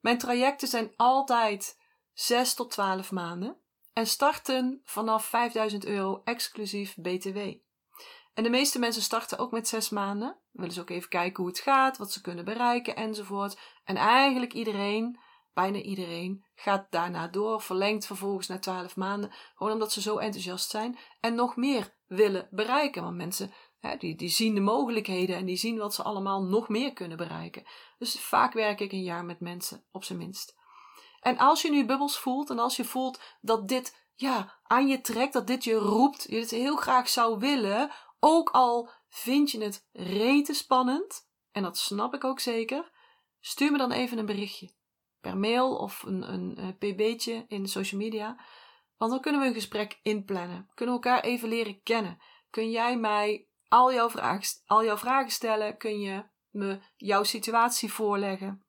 Mijn 0.00 0.18
trajecten 0.18 0.68
zijn 0.68 0.92
altijd 0.96 1.80
6 2.12 2.54
tot 2.54 2.70
12 2.70 3.12
maanden. 3.12 3.64
En 3.96 4.06
starten 4.06 4.80
vanaf 4.84 5.24
5000 5.24 5.84
euro 5.84 6.20
exclusief 6.24 6.94
BTW. 6.96 7.38
En 8.34 8.42
de 8.42 8.50
meeste 8.50 8.78
mensen 8.78 9.02
starten 9.02 9.38
ook 9.38 9.50
met 9.50 9.68
6 9.68 9.88
maanden. 9.88 10.38
Willen 10.52 10.72
ze 10.72 10.80
ook 10.80 10.90
even 10.90 11.08
kijken 11.08 11.42
hoe 11.42 11.52
het 11.52 11.60
gaat, 11.60 11.98
wat 11.98 12.12
ze 12.12 12.20
kunnen 12.20 12.44
bereiken 12.44 12.96
enzovoort. 12.96 13.58
En 13.84 13.96
eigenlijk 13.96 14.52
iedereen 14.52 15.18
bijna 15.52 15.78
iedereen 15.78 16.44
gaat 16.54 16.86
daarna 16.90 17.28
door, 17.28 17.60
verlengt 17.60 18.06
vervolgens 18.06 18.46
naar 18.46 18.60
12 18.60 18.96
maanden, 18.96 19.32
gewoon 19.54 19.72
omdat 19.72 19.92
ze 19.92 20.00
zo 20.00 20.18
enthousiast 20.18 20.70
zijn 20.70 20.98
en 21.20 21.34
nog 21.34 21.56
meer 21.56 21.94
willen 22.06 22.48
bereiken. 22.50 23.02
Want 23.02 23.16
mensen 23.16 23.52
hè, 23.80 23.96
die, 23.96 24.16
die 24.16 24.28
zien 24.28 24.54
de 24.54 24.60
mogelijkheden 24.60 25.36
en 25.36 25.44
die 25.44 25.56
zien 25.56 25.78
wat 25.78 25.94
ze 25.94 26.02
allemaal 26.02 26.42
nog 26.42 26.68
meer 26.68 26.92
kunnen 26.92 27.16
bereiken. 27.16 27.62
Dus 27.98 28.20
vaak 28.20 28.52
werk 28.52 28.80
ik 28.80 28.92
een 28.92 29.02
jaar 29.02 29.24
met 29.24 29.40
mensen, 29.40 29.84
op 29.90 30.04
zijn 30.04 30.18
minst. 30.18 30.54
En 31.26 31.38
als 31.38 31.62
je 31.62 31.70
nu 31.70 31.84
bubbels 31.84 32.18
voelt 32.18 32.50
en 32.50 32.58
als 32.58 32.76
je 32.76 32.84
voelt 32.84 33.20
dat 33.40 33.68
dit 33.68 34.08
ja, 34.14 34.58
aan 34.62 34.88
je 34.88 35.00
trekt, 35.00 35.32
dat 35.32 35.46
dit 35.46 35.64
je 35.64 35.74
roept, 35.74 36.26
je 36.28 36.36
het 36.36 36.50
heel 36.50 36.76
graag 36.76 37.08
zou 37.08 37.38
willen, 37.38 37.90
ook 38.20 38.50
al 38.50 38.90
vind 39.08 39.50
je 39.50 39.62
het 39.62 39.88
rete 39.92 40.54
spannend, 40.54 41.28
en 41.52 41.62
dat 41.62 41.78
snap 41.78 42.14
ik 42.14 42.24
ook 42.24 42.40
zeker, 42.40 42.90
stuur 43.40 43.72
me 43.72 43.78
dan 43.78 43.92
even 43.92 44.18
een 44.18 44.26
berichtje 44.26 44.74
per 45.20 45.36
mail 45.36 45.76
of 45.76 46.02
een, 46.02 46.32
een, 46.32 46.62
een 46.62 46.76
pb'tje 46.76 47.44
in 47.48 47.68
social 47.68 48.00
media. 48.00 48.40
Want 48.96 49.10
dan 49.10 49.20
kunnen 49.20 49.40
we 49.40 49.46
een 49.46 49.54
gesprek 49.54 49.98
inplannen. 50.02 50.70
Kunnen 50.74 50.94
we 50.94 51.02
elkaar 51.02 51.24
even 51.24 51.48
leren 51.48 51.82
kennen. 51.82 52.18
Kun 52.50 52.70
jij 52.70 52.96
mij 52.98 53.48
al 53.68 53.92
jouw, 53.92 54.10
vragen, 54.10 54.62
al 54.66 54.84
jouw 54.84 54.96
vragen 54.96 55.30
stellen? 55.30 55.76
Kun 55.76 56.00
je 56.00 56.24
me 56.50 56.80
jouw 56.96 57.22
situatie 57.22 57.92
voorleggen? 57.92 58.64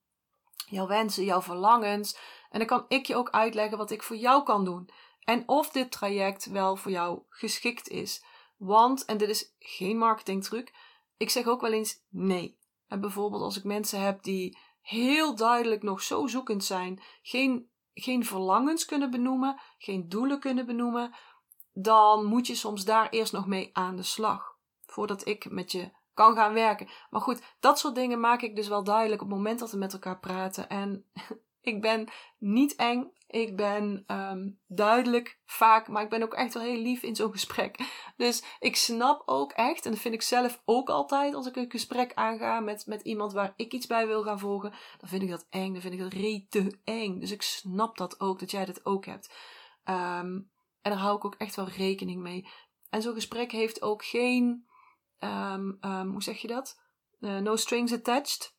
Jouw 0.70 0.88
wensen, 0.88 1.24
jouw 1.24 1.42
verlangens. 1.42 2.18
En 2.50 2.60
dan 2.60 2.68
kan 2.68 2.86
ik 2.88 3.06
je 3.06 3.16
ook 3.16 3.30
uitleggen 3.30 3.78
wat 3.78 3.92
ik 3.92 4.04
voor 4.04 4.16
jou 4.16 4.44
kan 4.44 4.66
doen. 4.66 4.90
En 5.24 5.44
of 5.48 5.70
dit 5.70 5.92
traject 5.92 6.46
wel 6.46 6.76
voor 6.76 6.92
jou 6.92 7.22
geschikt 7.30 7.88
is. 7.88 8.24
Want, 8.58 9.06
en 9.06 9.18
dit 9.18 9.30
is 9.30 9.54
geen 9.60 9.98
marketingtruc, 9.98 10.74
ik 11.18 11.30
zeg 11.30 11.48
ook 11.48 11.62
wel 11.62 11.72
eens 11.72 12.04
nee. 12.10 12.58
En 12.88 13.02
bijvoorbeeld 13.02 13.42
als 13.42 13.58
ik 13.58 13.64
mensen 13.64 14.02
heb 14.02 14.24
die 14.24 14.58
heel 14.82 15.36
duidelijk 15.36 15.84
nog 15.84 16.02
zo 16.02 16.28
zoekend 16.28 16.64
zijn, 16.64 17.02
geen, 17.22 17.70
geen 17.94 18.26
verlangens 18.26 18.86
kunnen 18.86 19.12
benoemen, 19.12 19.60
geen 19.78 20.10
doelen 20.10 20.40
kunnen 20.40 20.66
benoemen, 20.66 21.16
dan 21.74 22.26
moet 22.26 22.48
je 22.48 22.56
soms 22.56 22.86
daar 22.86 23.10
eerst 23.10 23.34
nog 23.34 23.48
mee 23.48 23.70
aan 23.74 23.96
de 23.96 24.04
slag. 24.04 24.56
Voordat 24.86 25.28
ik 25.28 25.52
met 25.52 25.72
je 25.72 25.92
kan 26.14 26.36
gaan 26.36 26.54
werken. 26.54 26.88
Maar 27.10 27.22
goed, 27.22 27.42
dat 27.60 27.80
soort 27.80 27.96
dingen 27.96 28.20
maak 28.20 28.42
ik 28.42 28.56
dus 28.56 28.68
wel 28.68 28.84
duidelijk 28.84 29.22
op 29.22 29.28
het 29.28 29.38
moment 29.38 29.60
dat 29.60 29.72
we 29.72 29.78
met 29.78 29.94
elkaar 29.94 30.20
praten. 30.20 30.70
En 30.70 31.06
ik 31.68 31.82
ben 31.82 32.10
niet 32.38 32.76
eng. 32.76 33.12
Ik 33.28 33.56
ben 33.56 34.04
um, 34.08 34.60
duidelijk 34.68 35.40
vaak, 35.46 35.88
maar 35.88 36.04
ik 36.04 36.10
ben 36.10 36.24
ook 36.24 36.34
echt 36.34 36.54
wel 36.54 36.64
heel 36.64 36.82
lief 36.82 37.04
in 37.04 37.16
zo'n 37.16 37.32
gesprek. 37.32 37.78
Dus 38.18 38.44
ik 38.60 38.76
snap 38.76 39.24
ook 39.26 39.52
echt, 39.52 39.86
en 39.86 39.92
dat 39.92 40.00
vind 40.00 40.14
ik 40.14 40.22
zelf 40.22 40.62
ook 40.66 40.90
altijd 40.90 41.34
als 41.34 41.48
ik 41.48 41.56
een 41.56 41.72
gesprek 41.72 42.14
aanga 42.14 42.60
met, 42.60 42.86
met 42.86 43.02
iemand 43.02 43.34
waar 43.34 43.54
ik 43.56 43.74
iets 43.74 43.88
bij 43.88 44.08
wil 44.08 44.24
gaan 44.24 44.40
volgen, 44.40 44.74
dan 44.98 45.10
vind 45.10 45.22
ik 45.22 45.30
dat 45.30 45.48
eng, 45.50 45.72
dan 45.72 45.82
vind 45.82 45.94
ik 45.94 46.00
dat 46.00 46.14
rete 46.14 46.80
eng. 46.84 47.20
Dus 47.20 47.32
ik 47.32 47.42
snap 47.42 47.98
dat 47.98 48.20
ook, 48.20 48.40
dat 48.40 48.52
jij 48.52 48.66
dat 48.66 48.86
ook 48.86 49.06
hebt. 49.06 49.34
Um, 49.86 50.52
en 50.82 50.92
daar 50.92 50.98
hou 50.98 51.18
ik 51.18 51.26
ook 51.26 51.36
echt 51.36 51.56
wel 51.56 51.68
rekening 51.68 52.22
mee. 52.22 52.50
En 52.90 53.02
zo'n 53.02 53.14
gesprek 53.14 53.52
heeft 53.52 53.82
ook 53.82 54.06
geen, 54.06 54.68
um, 55.20 55.78
hoe 56.12 56.24
zeg 56.24 56.38
je 56.38 56.48
dat? 56.48 56.82
Uh, 57.20 57.38
no 57.38 57.56
strings 57.56 57.94
attached. 57.94 58.56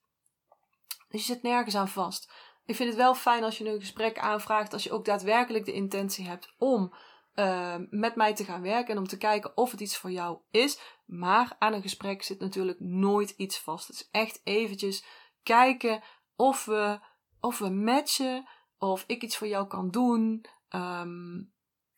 Dus 1.09 1.27
je 1.27 1.33
zit 1.33 1.42
nergens 1.42 1.75
aan 1.75 1.88
vast. 1.88 2.33
Ik 2.68 2.76
vind 2.76 2.88
het 2.88 2.98
wel 2.98 3.14
fijn 3.14 3.44
als 3.44 3.59
je 3.59 3.68
een 3.68 3.81
gesprek 3.81 4.18
aanvraagt, 4.18 4.72
als 4.72 4.83
je 4.83 4.92
ook 4.92 5.04
daadwerkelijk 5.04 5.64
de 5.64 5.72
intentie 5.72 6.26
hebt 6.26 6.54
om 6.59 6.94
uh, 7.35 7.74
met 7.90 8.14
mij 8.14 8.35
te 8.35 8.44
gaan 8.44 8.62
werken 8.62 8.94
en 8.94 8.98
om 8.98 9.07
te 9.07 9.16
kijken 9.16 9.57
of 9.57 9.70
het 9.70 9.81
iets 9.81 9.96
voor 9.96 10.11
jou 10.11 10.38
is. 10.50 10.78
Maar 11.07 11.57
aan 11.59 11.72
een 11.72 11.83
gesprek 11.83 12.22
zit 12.22 12.40
natuurlijk 12.40 12.81
nooit 12.81 13.31
iets 13.31 13.59
vast. 13.59 13.87
Het 13.87 13.96
is 13.96 14.09
echt 14.11 14.40
eventjes 14.44 15.04
kijken 15.42 16.02
of 16.37 16.64
we, 16.64 17.00
of 17.40 17.59
we 17.59 17.70
matchen, 17.70 18.48
of 18.78 19.04
ik 19.07 19.22
iets 19.22 19.37
voor 19.37 19.48
jou 19.48 19.66
kan 19.66 19.90
doen, 19.90 20.44
um, 20.70 21.52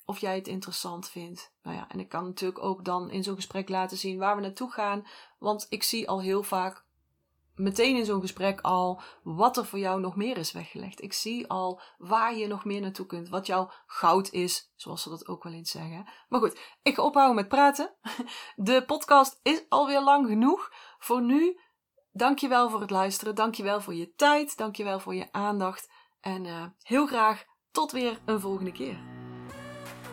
of 0.04 0.18
jij 0.18 0.34
het 0.34 0.48
interessant 0.48 1.08
vindt. 1.08 1.54
Nou 1.62 1.76
ja, 1.76 1.88
en 1.88 2.00
ik 2.00 2.08
kan 2.08 2.24
natuurlijk 2.24 2.62
ook 2.62 2.84
dan 2.84 3.10
in 3.10 3.22
zo'n 3.22 3.34
gesprek 3.34 3.68
laten 3.68 3.96
zien 3.96 4.18
waar 4.18 4.36
we 4.36 4.42
naartoe 4.42 4.70
gaan, 4.70 5.06
want 5.38 5.66
ik 5.68 5.82
zie 5.82 6.08
al 6.08 6.20
heel 6.20 6.42
vaak 6.42 6.88
meteen 7.54 7.96
in 7.96 8.04
zo'n 8.04 8.20
gesprek 8.20 8.60
al 8.60 9.02
wat 9.22 9.56
er 9.56 9.64
voor 9.64 9.78
jou 9.78 10.00
nog 10.00 10.16
meer 10.16 10.36
is 10.36 10.52
weggelegd. 10.52 11.02
Ik 11.02 11.12
zie 11.12 11.48
al 11.48 11.80
waar 11.98 12.34
je 12.34 12.46
nog 12.46 12.64
meer 12.64 12.80
naartoe 12.80 13.06
kunt, 13.06 13.28
wat 13.28 13.46
jouw 13.46 13.70
goud 13.86 14.30
is, 14.30 14.72
zoals 14.76 15.02
ze 15.02 15.08
dat 15.08 15.28
ook 15.28 15.42
wel 15.42 15.52
eens 15.52 15.70
zeggen. 15.70 16.08
Maar 16.28 16.40
goed, 16.40 16.58
ik 16.82 16.94
ga 16.94 17.02
ophouden 17.02 17.36
met 17.36 17.48
praten. 17.48 17.94
De 18.56 18.84
podcast 18.86 19.40
is 19.42 19.64
alweer 19.68 20.00
lang 20.00 20.28
genoeg. 20.28 20.70
Voor 20.98 21.22
nu, 21.22 21.60
dankjewel 22.12 22.70
voor 22.70 22.80
het 22.80 22.90
luisteren, 22.90 23.34
dankjewel 23.34 23.80
voor 23.80 23.94
je 23.94 24.14
tijd, 24.14 24.56
dankjewel 24.56 25.00
voor 25.00 25.14
je 25.14 25.32
aandacht 25.32 25.90
en 26.20 26.44
uh, 26.44 26.64
heel 26.78 27.06
graag 27.06 27.44
tot 27.70 27.92
weer 27.92 28.20
een 28.24 28.40
volgende 28.40 28.72
keer. 28.72 29.19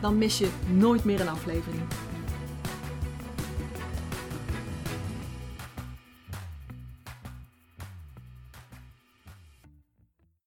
Dan 0.00 0.18
mis 0.18 0.38
je 0.38 0.48
nooit 0.72 1.04
meer 1.04 1.20
een 1.20 1.28
aflevering. 1.28 1.82